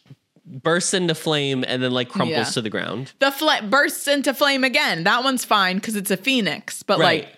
[0.47, 2.45] bursts into flame and then like crumples Yeah.
[2.45, 5.05] to the ground The fla- bursts into flame again.
[5.05, 6.83] That one's fine because it's a phoenix.
[6.83, 7.29] But right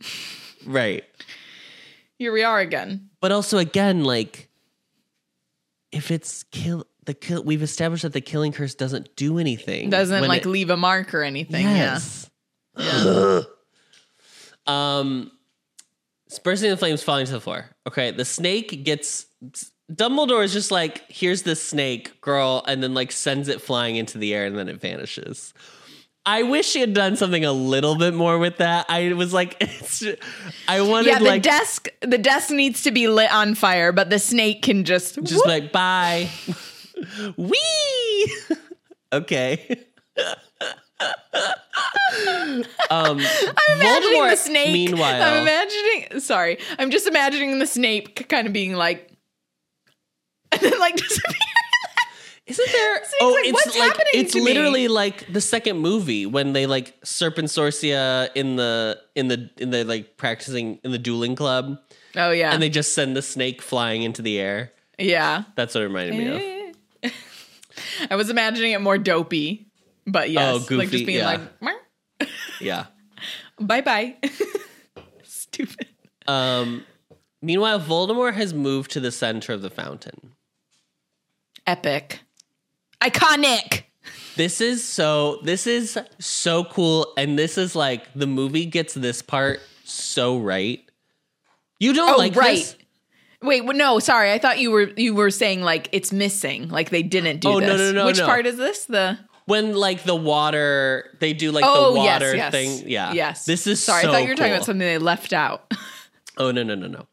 [0.00, 0.06] like,
[0.66, 1.04] right
[2.18, 3.08] here we are again.
[3.20, 4.48] But also, again, like
[5.92, 9.90] if it's kill the kill, we've established that the killing curse doesn't do anything.
[9.90, 11.64] Doesn't like it- leave a mark or anything.
[11.64, 12.30] Yes.
[14.66, 15.30] um,
[16.44, 17.66] bursting the flames, falling to the floor.
[17.86, 19.26] Okay, the snake gets.
[19.90, 24.18] Dumbledore is just like, here's this snake, girl, and then like sends it flying into
[24.18, 25.52] the air and then it vanishes.
[26.26, 28.86] I wish he had done something a little bit more with that.
[28.88, 30.04] I was like, it's.
[30.68, 31.12] I wanted Yeah.
[31.14, 31.18] Yeah.
[31.18, 31.88] The like desk.
[32.02, 35.16] The desk needs to be lit on fire, but the snake can just.
[35.22, 35.46] just whoop.
[35.46, 36.28] like bye
[37.36, 38.32] wee
[39.12, 39.84] okay
[42.90, 44.72] um I'm imagining Voldemort, the snake.
[44.72, 46.20] meanwhile I'm imagining.
[46.20, 49.10] Sorry, I'm just imagining the snake kind of being like,
[50.52, 51.34] and then like disappear.
[52.46, 55.40] isn't there Snake's oh like, it's "What's like happening it's to me?" literally like the
[55.40, 60.90] second movie when they like serpensortia in the in the in the like practicing in
[60.90, 61.78] the dueling club
[62.16, 65.44] Oh yeah, and they just send the snake flying into the air yeah.
[65.54, 66.59] that's what it reminded me of
[68.10, 69.66] I was imagining it more dopey,
[70.06, 71.40] but yes, Oh, like just being yeah.
[72.20, 72.28] like,
[72.60, 72.86] yeah
[73.60, 74.16] bye bye.
[75.22, 75.86] Stupid.
[76.26, 76.84] um
[77.42, 80.32] meanwhile voldemort has moved to the center of the fountain
[81.66, 82.20] Epic.
[83.00, 83.82] Iconic.
[84.36, 89.22] This is so this is so cool and this is like the movie gets this
[89.22, 90.80] part so right.
[91.78, 92.56] You don't Oh, like right.
[92.56, 92.76] this?
[93.42, 94.32] Wait, well, no, sorry.
[94.32, 97.58] I thought you were you were saying like it's missing, like they didn't do Oh,
[97.58, 97.92] no, this.
[97.92, 98.26] no, no, Which no.
[98.26, 98.84] part is this?
[98.84, 102.88] The When like the water they do like oh the water yes, yes, thing.
[102.90, 103.12] Yeah.
[103.12, 103.44] yes.
[103.46, 104.02] This is sorry.
[104.02, 105.72] so I thought you were talking about something they left out.
[106.36, 107.06] Oh no no no no.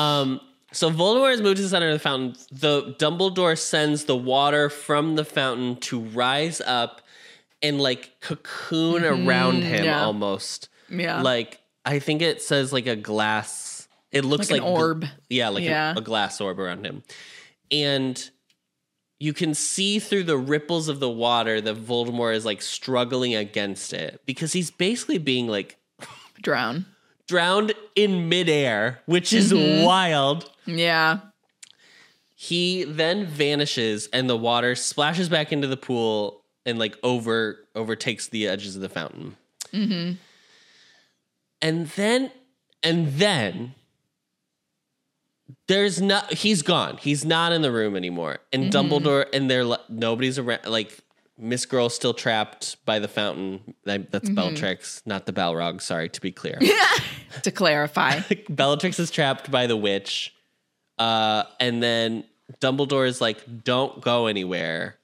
[0.00, 0.40] Um
[0.72, 2.34] so Voldemort has moved to the center of the fountain.
[2.52, 7.00] The Dumbledore sends the water from the fountain to rise up
[7.62, 9.84] and like cocoon around him Mm-hmm.
[9.84, 10.04] yeah.
[10.04, 10.68] almost.
[10.90, 13.65] yeah, Like I think it says like a glass.
[14.16, 15.04] It looks Like like, an orb.
[15.28, 15.94] yeah, like a- Yeah.
[15.96, 17.02] A, glass orb around him,
[17.70, 18.30] and
[19.18, 23.92] you can see through the ripples of the water that Voldemort is like struggling against
[23.92, 25.76] it because he's basically being like
[26.42, 26.84] drown.
[27.26, 29.84] drowned in midair, which is Mm-hmm.
[29.84, 30.50] wild.
[30.66, 31.20] Yeah,
[32.34, 38.26] He then vanishes, and the water splashes back into the pool and like over overtakes
[38.28, 39.36] the edges of the fountain.
[39.72, 40.12] Mm-hmm.
[41.62, 42.30] And then,
[42.82, 43.74] and then,
[45.68, 46.32] there's not.
[46.32, 46.96] He's gone.
[46.98, 48.38] He's not in the room anymore.
[48.52, 48.92] And Mm-hmm.
[48.92, 50.66] Dumbledore and they're nobody's around.
[50.66, 50.98] Like
[51.38, 53.74] Miss Girl's still trapped by the fountain.
[53.84, 54.34] That- That's Mm-hmm.
[54.34, 55.80] Bellatrix, not the Balrog.
[55.80, 56.58] Sorry to be clear.
[57.42, 58.20] to clarify.
[58.48, 60.34] Bellatrix is trapped by the witch.
[60.98, 62.24] Uh, and then
[62.60, 64.96] Dumbledore is like, don't go anywhere.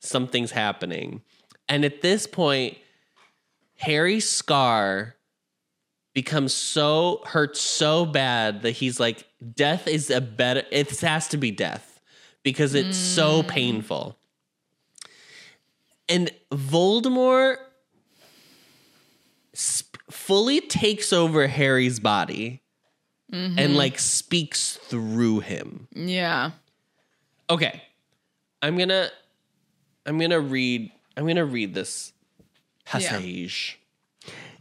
[0.00, 1.22] Something's happening.
[1.68, 2.78] And at this point,
[3.78, 5.16] Harry Scar
[6.14, 10.64] becomes so hurt so bad that he's like, death is a better.
[10.70, 12.00] It has to be death
[12.42, 13.48] because it's so mm.
[13.48, 14.16] painful.
[16.08, 17.58] And Voldemort
[19.54, 22.62] sp- fully takes over Harry's body
[23.32, 23.74] and mm-hmm.
[23.74, 25.86] like speaks through him.
[25.92, 26.50] Yeah.
[27.48, 27.82] Okay.
[28.62, 29.10] I'm going to
[30.06, 32.12] I'm going to read I'm going to read this
[32.84, 33.79] passage.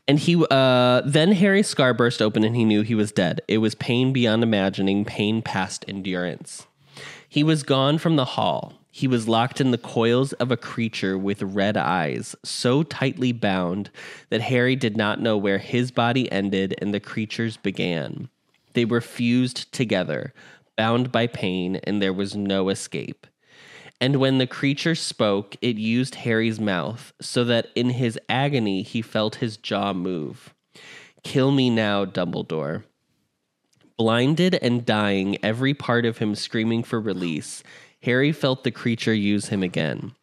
[0.10, 3.42] And he uh then Harry's scar burst open and he knew he was dead.
[3.48, 6.66] It was pain beyond imagining, pain past endurance.
[7.30, 8.74] He was gone from the hall.
[8.90, 13.92] He was locked in the coils of a creature with red eyes, so tightly bound
[14.32, 18.30] that Harry did not know where his body ended and the creature's began.
[18.74, 20.34] They were fused together,
[20.76, 23.28] bound by pain, and there was no escape.
[24.02, 29.02] And when the creature spoke, it used Harry's mouth, so that in his agony he
[29.02, 30.54] felt his jaw move.
[31.24, 32.84] Kill me now, Dumbledore.
[33.98, 37.62] Blinded and dying, every part of him screaming for release,
[38.04, 40.14] Harry felt the creature use him again.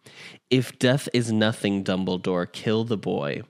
[0.48, 3.42] If death is nothing, Dumbledore, kill the boy.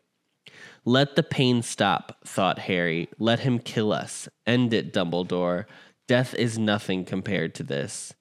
[0.84, 3.08] Let the pain stop, thought Harry.
[3.18, 4.28] Let him kill us.
[4.44, 5.66] End it, Dumbledore.
[6.08, 8.14] Death is nothing compared to this.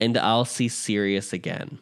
[0.00, 1.78] And I'll see Sirius again.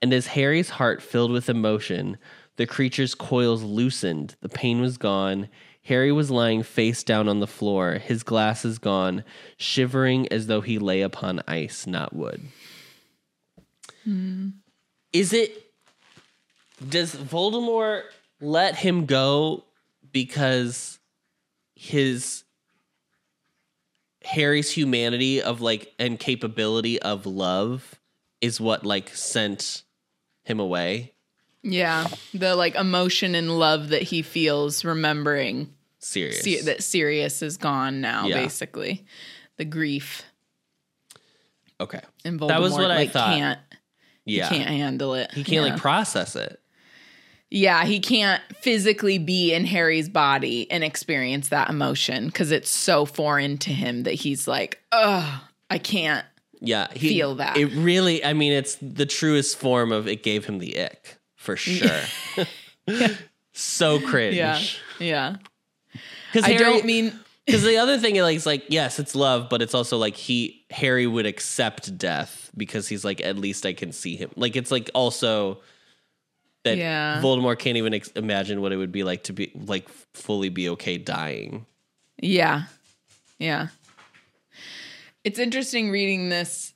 [0.00, 2.18] And as Harry's heart filled with emotion,
[2.56, 5.48] the creature's coils loosened, the pain was gone.
[5.84, 9.22] Harry was lying face down on the floor, his glasses gone,
[9.56, 12.40] shivering as though he lay upon ice, not wood.
[14.04, 14.48] Hmm.
[15.12, 15.62] Is it.
[16.86, 18.02] Does Voldemort
[18.40, 19.64] let him go
[20.12, 20.98] because
[21.74, 22.44] his
[24.26, 28.00] Harry's humanity of like and capability of love
[28.40, 29.82] is what like sent
[30.44, 31.12] him away?
[31.62, 32.06] Yeah.
[32.34, 36.40] The like emotion and love that he feels remembering Sirius.
[36.42, 38.42] see, that Sirius is gone now, Yeah.
[38.42, 39.04] basically.
[39.56, 40.22] The grief.
[41.80, 42.00] okay.
[42.24, 43.34] And Voldemort That was what I thought.
[43.34, 43.60] can't
[44.24, 44.48] Yeah.
[44.48, 45.30] can't handle it.
[45.32, 45.72] he can't yeah.
[45.72, 46.60] like process it.
[47.50, 53.06] Yeah, he can't physically be in Harry's body and experience that emotion because it's so
[53.06, 56.26] foreign to him that he's like, ugh, I can't.
[56.60, 57.56] Yeah, he, Feel that.
[57.56, 61.56] It really, I mean, it's the truest form of it gave him the ick for
[61.56, 62.00] sure.
[63.52, 64.36] so cringe.
[64.36, 64.60] Yeah.
[64.98, 65.36] Yeah.
[66.32, 67.12] because I don't mean
[67.46, 70.64] because the other thing like is like yes, it's love, but it's also like he
[70.70, 74.30] Harry would accept death because he's like at least I can see him.
[74.34, 75.60] Like it's like also
[76.66, 77.20] that Yeah.
[77.22, 80.68] Voldemort can't even ex- imagine what it would be like to be like fully be
[80.70, 81.66] okay dying.
[82.20, 82.64] Yeah.
[83.38, 83.68] Yeah.
[85.24, 86.72] It's interesting reading this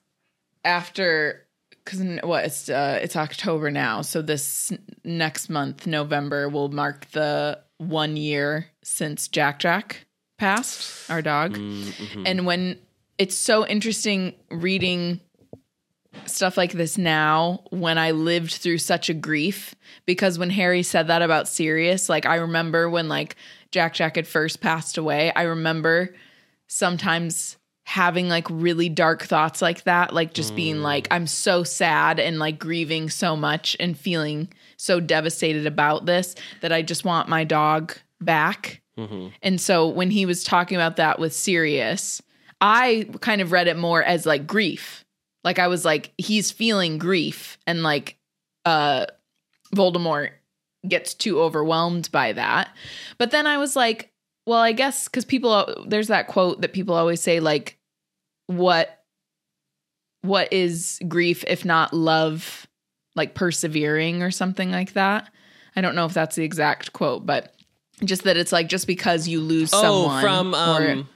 [0.64, 1.46] after
[1.84, 4.02] cuz what it's uh it's October now.
[4.02, 4.72] So this
[5.04, 10.06] next month November will mark the 1 year since Jack Jack
[10.38, 11.56] passed, our dog.
[12.26, 12.78] And when
[13.18, 15.20] it's so interesting reading
[16.26, 19.74] stuff like this now when I lived through such a grief
[20.06, 23.36] because when Harry said that about Sirius, like I remember when like
[23.70, 26.14] Jack Jack had first passed away, I remember
[26.66, 30.82] sometimes having like really dark thoughts like that, like just being mm.
[30.82, 36.34] like I'm so sad and like grieving so much and feeling so devastated about this
[36.60, 38.80] that I just want my dog back.
[38.96, 39.28] Mm-hmm.
[39.42, 42.22] And so when he was talking about that with Sirius,
[42.60, 45.04] I kind of read it more as like grief.
[45.44, 48.18] Like I was like, he's feeling grief and like
[48.64, 49.06] uh
[49.74, 50.30] Voldemort
[50.88, 52.70] gets too overwhelmed by that.
[53.18, 54.12] But then I was like,
[54.46, 57.78] well, I guess because people there's that quote that people always say, like,
[58.46, 58.98] what
[60.22, 62.66] what is grief if not love
[63.14, 65.30] like persevering or something like that?
[65.76, 67.54] I don't know if that's the exact quote, but
[68.04, 71.08] just that it's like just because you lose Oh, someone from um,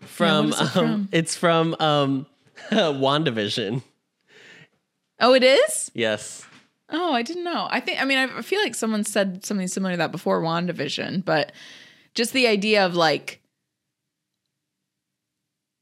[0.00, 1.08] from, what is it um, from?
[1.12, 2.26] it's from um,
[2.70, 3.82] WandaVision.
[5.20, 5.90] Oh, it is?
[5.94, 6.44] Yes.
[6.90, 7.68] Oh, I didn't know.
[7.70, 11.24] I think I mean I feel like someone said something similar to that before WandaVision,
[11.24, 11.52] but
[12.14, 13.40] just the idea of like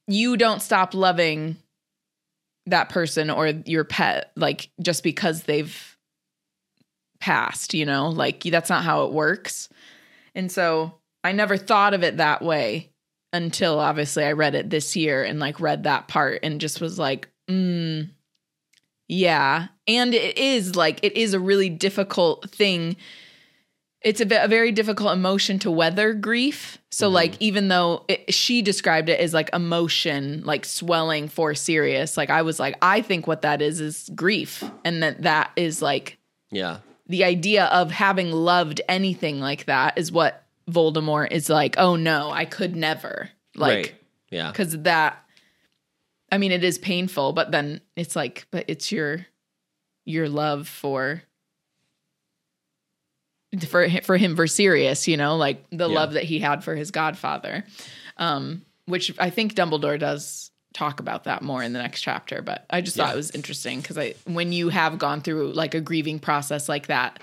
[0.07, 1.57] you don't stop loving
[2.67, 5.97] that person or your pet like just because they've
[7.19, 8.09] passed, you know?
[8.09, 9.69] Like that's not how it works.
[10.35, 10.95] And so
[11.25, 12.91] I never thought of it that way
[13.33, 16.99] until obviously I read it this year and like read that part and just was
[16.99, 18.09] like, mm,
[19.09, 19.69] yeah.
[19.87, 22.97] And it is like, it is a really difficult thing.
[24.03, 26.79] It's a, ve- a very difficult emotion to weather grief.
[26.91, 32.17] So, like, even though it, she described it as like emotion, like swelling for Sirius,
[32.17, 34.65] like, I was like, I think what that is is grief.
[34.85, 36.19] And that that is like
[36.51, 36.79] Yeah.
[37.09, 40.40] the idea of having loved anything like that is what
[40.71, 43.95] Voldemort is like, "Oh no, I could never." Like right.
[44.31, 44.53] Yeah.
[44.53, 45.25] cuz that
[46.33, 49.27] I mean, it is painful, but then it's like but it's your
[50.05, 51.23] your love for
[53.67, 55.95] for hi- for him for Sirius, you know, like the Yeah.
[55.95, 57.65] love that he had for his godfather.
[58.17, 62.65] Um which I think Dumbledore does talk about that more in the next chapter, but
[62.71, 65.81] I just thought it was interesting cuz I when you have gone through like a
[65.81, 67.21] grieving process like that,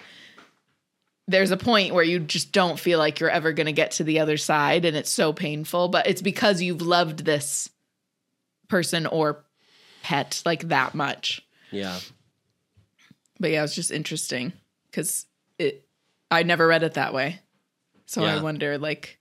[1.28, 4.04] there's a point where you just don't feel like you're ever going to get to
[4.04, 7.70] the other side and it's so painful, but it's because you've loved this
[8.70, 9.44] person or
[10.04, 11.46] pet like that much.
[11.72, 12.00] Yeah.
[13.40, 14.54] But yeah, it's just interesting
[14.94, 15.26] cuz
[15.60, 15.86] it
[16.32, 17.42] I never read it that way.
[18.06, 19.20] So I wonder like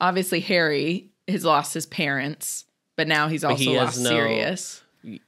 [0.00, 2.64] obviously Harry has lost his parents,
[2.96, 4.82] but now he's also he lost no- Sirius.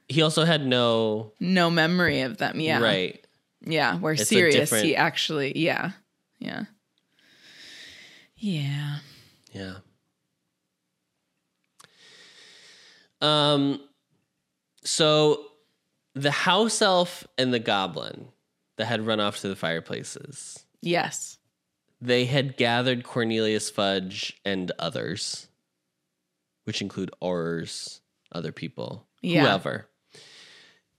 [0.07, 2.61] He also had no No memory of them.
[2.61, 2.79] Yeah.
[2.79, 3.24] right.
[3.65, 5.91] Yeah, where It's serious different- he actually yeah.
[6.39, 6.65] Yeah.
[8.37, 8.99] Yeah.
[9.51, 9.75] Yeah.
[13.21, 13.79] Um
[14.83, 15.45] so
[16.13, 18.27] the house elf and the goblin
[18.77, 20.63] that had run off to the fireplaces.
[20.81, 21.37] Yes.
[22.01, 25.47] They had gathered Cornelius Fudge and others,
[26.65, 28.01] which include Aurors,
[28.31, 29.41] other people, Yeah.
[29.43, 29.89] whoever.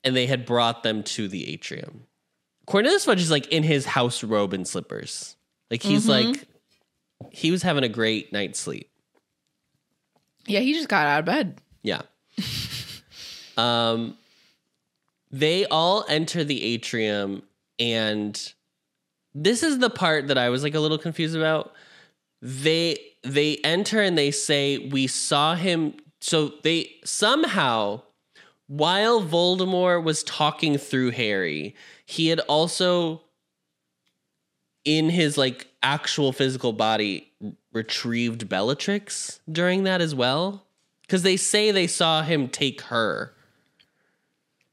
[0.03, 2.07] And they had brought them to the atrium.
[2.67, 5.37] Cornelius Fudge is like in his house robe and slippers.
[5.71, 6.29] Like he's Mm-hmm.
[6.33, 6.49] like
[7.33, 8.91] he was having a great night's sleep.
[10.47, 11.61] Yeah, he just got out of bed.
[11.83, 12.03] Yeah.
[13.57, 14.17] um
[15.31, 17.43] they all enter the atrium
[17.79, 18.53] and
[19.35, 21.73] this is the part that I was like a little confused about.
[22.43, 28.03] They they enter and they say we saw him so they somehow
[28.67, 33.23] while Voldemort was talking through Harry, he had also
[34.85, 37.33] in his like actual physical body
[37.73, 40.64] retrieved Bellatrix during that as well.
[41.03, 43.33] Because they say they saw him take her.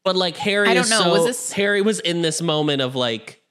[0.04, 2.82] But like harry I don't is know, so- was this- harry was in this moment
[2.82, 3.42] of like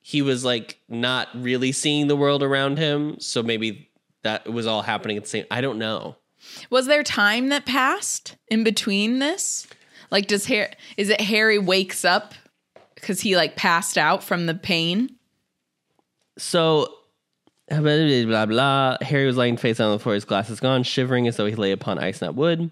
[0.00, 3.18] he was like not really seeing the world around him.
[3.18, 3.90] So maybe
[4.22, 6.16] that was all happening at the same i don't know
[6.70, 9.66] Was there time that passed in between this?
[10.10, 10.72] Like, does Harry?
[10.96, 12.34] Is it Harry wakes up
[12.94, 15.16] because he like passed out from the pain?
[16.38, 16.94] So,
[17.68, 18.96] blah, blah, blah.
[19.02, 21.54] Harry was lying face down on the floor, his glasses gone, shivering as though he
[21.54, 22.70] lay upon ice, not wood.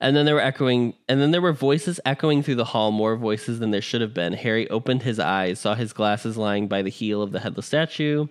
[0.00, 3.16] And then there were echoing, and then there were voices echoing through the hall, more
[3.16, 4.32] voices than there should have been.
[4.32, 8.26] Harry opened his eyes, saw his glasses lying by the heel of the headless statue.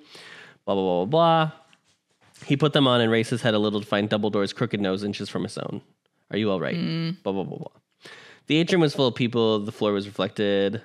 [0.66, 1.52] Blah blah blah blah blah.
[2.46, 5.04] He put them on and raised his head a little to find Dumbledore's crooked nose
[5.04, 5.82] inches from his own.
[6.32, 6.76] Are you all right?
[7.24, 7.68] Blah blah blah blah.
[8.48, 9.60] The atrium was full of people.
[9.60, 10.82] The floor was reflected.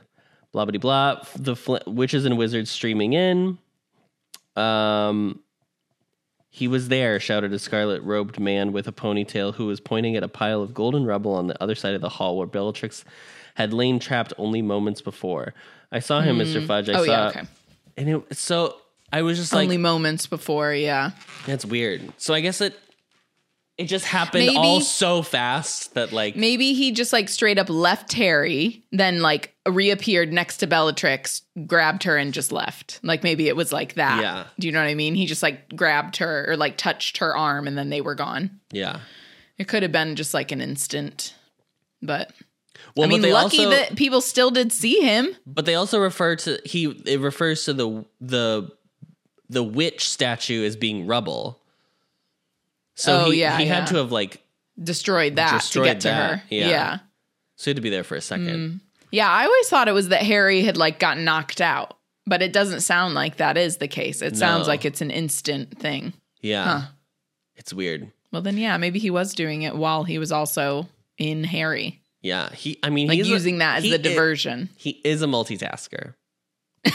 [0.52, 1.22] Blah blah blah.
[1.36, 3.58] The fl- witches and wizards streaming in.
[4.56, 5.40] Um,
[6.50, 10.22] he was there, shouted a scarlet robed man with a ponytail who was pointing at
[10.22, 13.04] a pile of golden rubble on the other side of the hall where Bellatrix
[13.54, 15.54] had lain trapped only moments before.
[15.90, 16.64] I saw him, Mr.
[16.66, 16.88] Fudge.
[16.90, 17.42] I Oh, saw, yeah, okay.
[17.96, 18.76] And it, so
[19.12, 21.10] I was just like, Only moments before, yeah.
[21.46, 22.00] that's weird.
[22.18, 22.78] So I guess it
[23.78, 27.68] it just happened Maybe- all so fast that like Maybe he just like straight up
[27.70, 33.00] left Harry, then like reappeared next to Bellatrix, grabbed her, and just left.
[33.02, 34.20] Like maybe it was like that.
[34.20, 34.44] Yeah.
[34.58, 35.14] Do you know what I mean?
[35.14, 38.60] He just like grabbed her or like touched her arm, and then they were gone.
[38.70, 39.00] yeah.
[39.58, 41.34] It could have been just like an instant,
[42.00, 42.32] but
[42.96, 45.36] Well, I mean, but lucky also, that people still did see him.
[45.46, 48.70] but they also refer to he it refers to the the
[49.52, 51.58] the witch statue is being rubble.
[52.94, 53.74] So Oh, he, yeah, he yeah.
[53.80, 54.42] had to have like
[54.82, 56.42] Destroyed that Destroyed to get to her.
[56.48, 56.68] yeah.
[56.68, 56.98] yeah.
[57.56, 58.46] so he had to be there for a second.
[58.48, 58.80] Mm.
[59.10, 62.52] Yeah, I always thought it was that Harry had like gotten knocked out, but it
[62.54, 64.22] doesn't sound like that is the case.
[64.22, 66.14] It sounds like it's an instant thing.
[66.40, 66.64] Yeah.
[66.64, 66.86] Huh.
[67.56, 68.10] It's weird.
[68.32, 70.88] Well, then yeah, maybe he was doing it while he was also
[71.18, 72.48] in Harry, Yeah.
[72.50, 74.70] He I mean like he's a- using that as he the diversion.
[74.76, 76.14] he is a multitasker.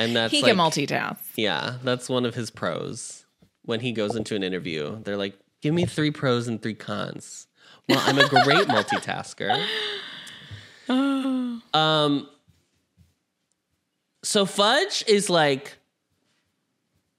[0.00, 1.18] and that's he like, can multitask.
[1.36, 3.26] Yeah, that's one of his pros.
[3.64, 7.46] When he goes into an interview, they're like, "Give me three pros and three cons."
[7.88, 9.64] Well, I'm a great multitasker.
[11.72, 12.28] Um,
[14.24, 15.76] so Fudge is like,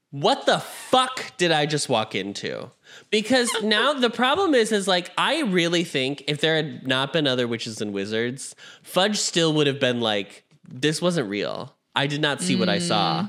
[0.10, 2.70] "What the fuck did I just walk into?"
[3.12, 7.28] Because now the problem is, is like I really think if there had not been
[7.28, 8.54] other witches and wizards,
[8.84, 11.74] Fudge still would have been like, "This wasn't real.
[11.96, 13.28] I did not see what I saw."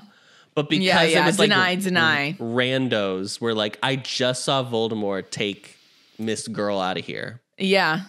[0.54, 0.86] But because Mm.
[0.86, 2.36] Yeah, yeah, it was like deny, deny.
[2.38, 5.76] randos were like, I just saw Voldemort take
[6.18, 7.40] Miss Girl out of here.
[7.56, 8.02] Yeah.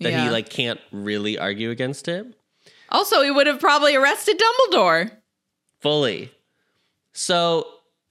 [0.00, 0.24] That Yeah.
[0.24, 2.26] he like can't really argue against it
[2.90, 5.12] Also, he would have probably arrested Dumbledore.
[5.80, 6.32] fully.
[7.12, 7.66] So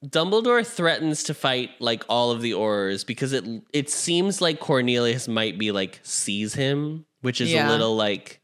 [0.05, 3.43] Dumbledore threatens to fight like all of the Aurors because it
[3.73, 7.67] it seems like Cornelius might be like sees him, which is Yeah.
[7.67, 8.39] a little like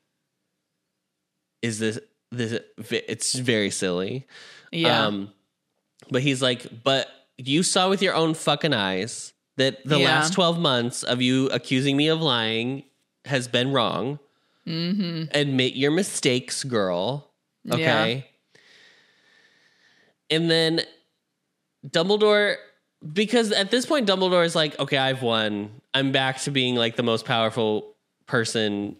[1.62, 1.98] is this
[2.32, 4.28] this it's very silly.
[4.72, 5.06] Yeah.
[5.06, 5.32] Um
[6.10, 7.08] but he's like, but
[7.38, 10.06] you saw with your own fucking eyes that the Yeah.
[10.06, 12.84] last 12 months of you accusing me of lying
[13.26, 14.20] has been wrong.
[14.66, 15.24] mm-hmm.
[15.32, 17.30] Admit your mistakes, girl.
[17.72, 18.26] Okay.
[20.30, 20.82] And then
[21.88, 22.56] Dumbledore,
[23.14, 25.82] because at this point, Dumbledore is like, okay, I've won.
[25.94, 28.96] I'm back to being like the most powerful person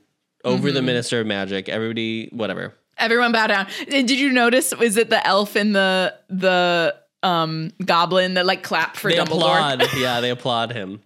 [0.46, 0.76] over Mm-hmm.
[0.76, 1.68] the Minister of Magic.
[1.70, 2.74] Everybody, whatever.
[3.00, 3.68] Everyone bow down.
[3.90, 4.74] Did you notice?
[4.76, 9.74] Was it the elf and the the um goblin that like clapped for they Dumbledore?
[9.74, 9.84] applaud.
[9.98, 11.02] yeah, they applaud him.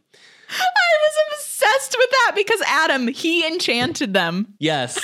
[0.49, 4.53] I was obsessed with that because Adam he enchanted them.
[4.59, 4.99] Yes.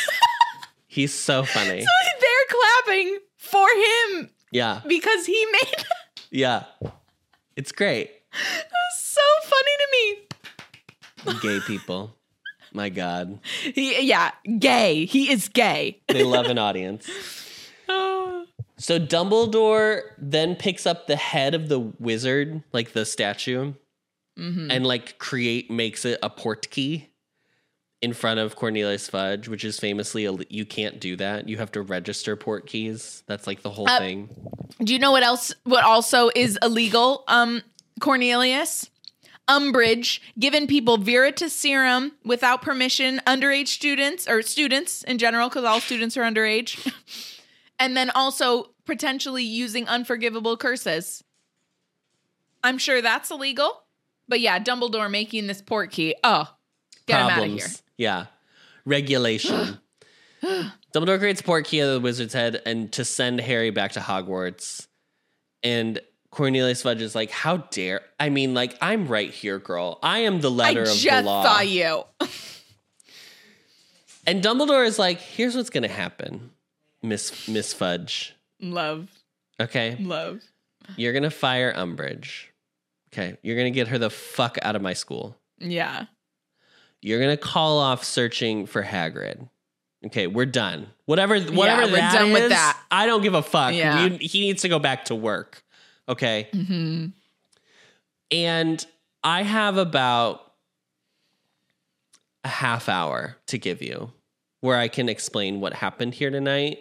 [0.87, 1.81] He's so funny.
[1.81, 1.87] So
[2.19, 4.81] They're clapping for him Yeah.
[4.87, 5.85] because he made
[6.31, 6.63] Yeah.
[7.55, 8.09] It's great.
[8.09, 11.39] It was so funny to me.
[11.41, 12.15] Gay people.
[12.77, 13.39] My God.
[13.63, 15.05] He yeah, gay.
[15.05, 15.99] He is gay.
[16.07, 17.09] They love an audience.
[18.79, 23.73] So Dumbledore then picks up the head of the wizard, like the statue,
[24.37, 27.07] and like create makes it a Portkey
[28.03, 31.49] in front of Cornelius Fudge, which is famously a, you can't do that.
[31.49, 33.23] You have to register Portkeys.
[33.25, 34.29] That's like the whole Uh, thing.
[34.83, 37.23] Do you know what else what also is illegal?
[37.27, 37.63] Um
[37.99, 38.91] Cornelius
[39.47, 46.17] Umbridge giving people Veritaserum without permission, underage students or students in general, because all students
[46.17, 46.91] are underage,
[47.79, 51.23] and then also potentially using unforgivable curses.
[52.63, 53.83] I'm sure that's illegal,
[54.27, 56.13] but yeah, Dumbledore making this Portkey.
[56.23, 56.53] Oh,
[57.05, 57.57] get him out of here.
[57.57, 57.83] Problems.
[57.97, 58.25] Yeah.
[58.85, 59.79] Regulation.
[60.43, 64.87] Dumbledore creates a Portkey of the wizard's head and to send Harry back to Hogwarts.
[65.63, 65.99] And
[66.37, 69.97] Cornelius Fudge is like, How dare I mean, like, I'm right here, girl.
[70.03, 71.43] I am the I letter of just the law.
[71.43, 72.03] saw you.
[74.27, 76.51] And Dumbledore is like, here's what's gonna happen,
[77.01, 78.35] Miss Miss Fudge.
[78.61, 79.07] love,
[79.59, 79.95] Okay.
[79.99, 80.41] love.
[80.97, 82.47] You're gonna fire Umbridge.
[83.13, 83.37] Okay.
[83.41, 85.37] You're gonna get her the fuck out of my school.
[85.59, 86.05] Yeah.
[87.01, 89.47] You're gonna call off searching for Hagrid.
[90.07, 90.87] Okay, we're done.
[91.05, 92.77] Whatever, whatever we're that done with that.
[92.91, 93.73] I don't give a fuck.
[93.73, 94.05] Yeah.
[94.07, 95.63] You- he needs to go back to work.
[96.09, 97.07] Okay, hmm
[98.31, 98.85] and
[99.23, 100.41] I have about
[102.43, 104.11] a half hour to give you
[104.61, 106.79] where I can explain what happened here tonight.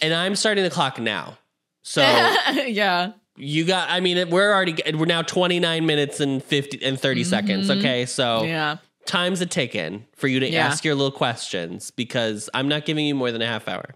[0.00, 1.38] And I'm starting the clock now.
[1.82, 2.02] So
[2.66, 3.12] yeah.
[3.36, 7.70] you got I mean we're already we're now 29 minutes and 50 and 30 seconds,
[7.70, 8.06] okay?
[8.06, 8.46] So Mm-hmm.
[8.46, 8.76] Yeah.
[9.06, 10.66] time's a ticking for you to Yeah.
[10.66, 13.94] ask your little questions because I'm not giving you more than a half hour.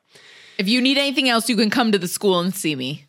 [0.59, 3.06] If you need anything else, you can come to the school and see me.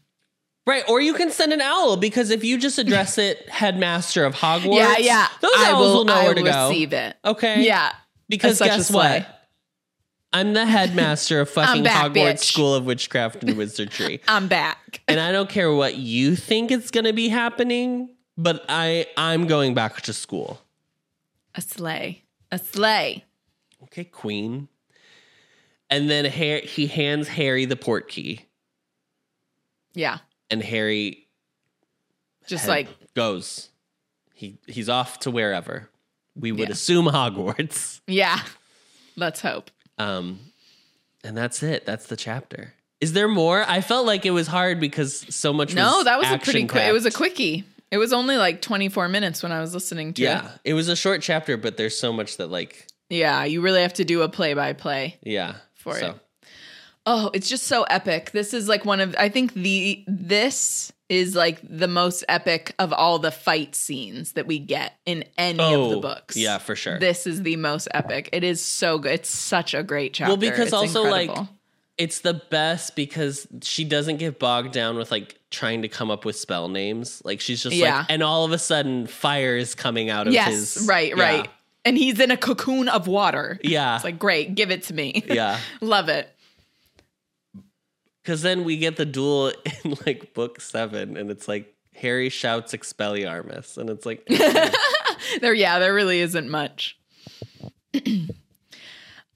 [0.68, 4.36] Right, or you can send an owl because if you just address it, headmaster of
[4.36, 5.28] Hogwarts, yeah, yeah.
[5.42, 6.68] those I owls will, know I where to go.
[6.70, 7.16] receive it.
[7.24, 7.94] Okay, Yeah.
[8.28, 9.26] because guess what?
[10.34, 12.44] I'm the headmaster of fucking back, Hogwarts bitch.
[12.44, 15.02] School of Witchcraft and Wizardry, I'm back.
[15.08, 19.48] and I don't care what you think is going to be happening, but I I'm
[19.48, 20.60] going back to school.
[21.56, 22.24] A sleigh.
[22.52, 23.24] A sleigh.
[23.84, 24.68] Okay, Queen.
[25.90, 28.42] And then Har- he hands Harry the Portkey,
[29.94, 30.18] Yeah.
[30.50, 31.28] And Harry
[32.48, 33.70] Just like, goes.
[34.34, 35.90] He he's off to wherever.
[36.36, 36.74] We would Yeah.
[36.74, 38.02] assume Hogwarts.
[38.08, 38.40] yeah.
[39.16, 39.72] Let's hope.
[39.98, 40.40] Um,
[41.24, 41.86] and that's it.
[41.86, 42.74] That's the chapter.
[43.02, 43.64] Is there more?
[43.68, 45.74] I felt like it was hard because so much.
[45.74, 46.84] No, that was a pretty quick.
[46.84, 47.64] It was a quickie.
[47.90, 50.26] It was only like 24 minutes when I was listening to it.
[50.26, 53.44] Yeah, it was a short chapter, but there's so much that like Yeah.
[53.46, 55.18] You really have to do a play by play.
[55.24, 56.08] yeah For so.
[56.10, 56.16] it.
[57.10, 58.32] Oh, it's just so epic.
[58.32, 62.92] This is like one of I think the this is like the most epic of
[62.92, 66.36] all the fight scenes that we get in any of the Oh, books.
[66.36, 67.00] yeah, for sure.
[67.00, 68.28] This is the most epic.
[68.34, 69.14] It is so good.
[69.14, 70.32] It's such a great chapter.
[70.32, 71.32] Well, because It's also like
[71.98, 76.26] it's the best because she doesn't get bogged down with like trying to come up
[76.26, 77.22] with spell names.
[77.24, 78.00] Like she's just Yeah.
[78.00, 80.88] like, and all of a sudden fire is coming out of Yes, his.
[80.88, 81.24] right, Yeah.
[81.24, 81.50] right.
[81.86, 83.60] And he's in a cocoon of water.
[83.64, 85.24] Yeah, It's like, great, give it to me.
[85.26, 85.58] yeah.
[85.82, 86.30] Love it.
[88.28, 89.54] Because then we get the duel
[89.86, 94.28] in like book seven, and it's like Harry shouts Expelliarmus, and it's like,
[95.42, 97.00] There, yeah, there really isn't much.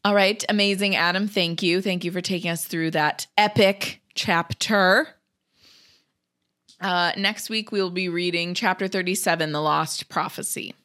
[0.04, 1.30] All right, amazing, Adam.
[1.30, 1.82] Thank you.
[1.82, 5.08] Thank you for taking us through that epic chapter.
[6.82, 10.76] Uh, next week, we'll be reading chapter 37, The Lost Prophecy.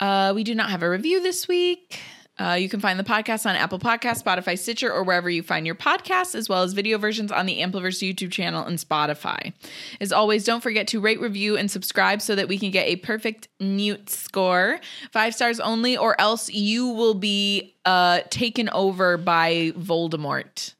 [0.00, 2.00] Uh, we do not have a review this week.
[2.38, 5.64] Uh, you can find the podcast on Apple Podcasts, Spotify, Stitcher, or wherever you find
[5.64, 9.54] your podcasts, as well as video versions on the Ampliverse YouTube channel and Spotify.
[10.02, 12.96] As always, don't forget to rate, review, and subscribe so that we can get a
[12.96, 14.80] perfect mute score.
[15.12, 20.74] Five stars only, or else you will be uh, taken over by Voldemort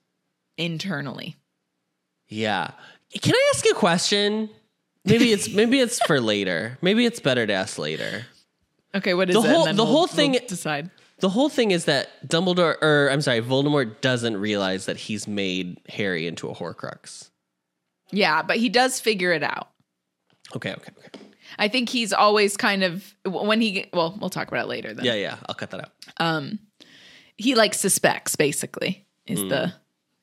[0.59, 1.37] internally.
[2.29, 2.73] Yeah.
[3.23, 4.51] Can I ask a question?
[5.07, 6.77] Maybe it's maybe it's for later.
[6.83, 8.27] Maybe it's better to ask later.
[8.95, 9.55] Okay, what is The it?
[9.55, 10.91] whole- the we'll- whole thing- we'll decide.
[11.21, 15.81] The whole thing is that Dumbledore, or I'm sorry, Voldemort doesn't realize that he's made
[15.89, 17.31] Harry into a Horcrux.
[18.13, 19.69] Yeah, but he does figure it out.
[20.55, 21.21] Okay, okay, okay.
[21.59, 25.05] I think he's always kind of when he well, we'll talk about it later then.
[25.05, 25.37] Yeah, yeah.
[25.49, 25.91] I'll cut that out.
[26.19, 26.59] Um
[27.37, 29.49] he like suspects basically is Hmm.
[29.49, 29.73] the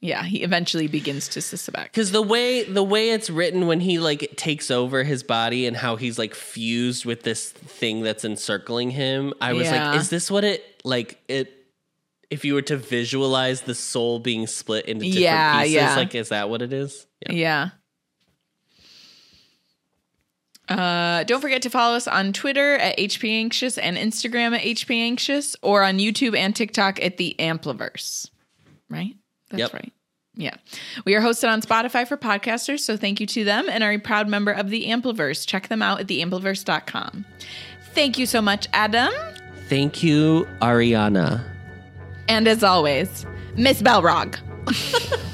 [0.03, 1.93] yeah, he eventually begins to suspect.
[1.93, 5.77] Because the way the way it's written when he like takes over his body and
[5.77, 9.91] how he's like fused with this thing that's encircling him, I was Yeah.
[9.91, 11.51] like, is this what it like it?
[12.29, 15.95] If you were to visualize the soul being split into different Yeah, pieces, yeah.
[15.95, 17.07] like is that what it is?
[17.29, 17.69] Yeah.
[20.69, 20.75] Yeah.
[20.75, 24.95] Uh, don't forget to follow us on Twitter at HP Anxious and Instagram at HP
[24.97, 28.29] Anxious or on YouTube and TikTok at the Ampliverse.
[28.89, 29.15] Right?
[29.53, 29.73] That's Yep.
[29.73, 29.93] right.
[30.35, 30.55] Yeah.
[31.05, 33.99] We are hosted on Spotify for podcasters, so thank you to them and are a
[33.99, 35.45] proud member of the Ampliverse.
[35.47, 37.25] Check them out at theampliverse.com.
[37.93, 39.13] Thank you so much, Adam.
[39.69, 41.43] Thank you, Ariana.
[42.27, 43.25] And as always,
[43.55, 44.37] Miss Belrog.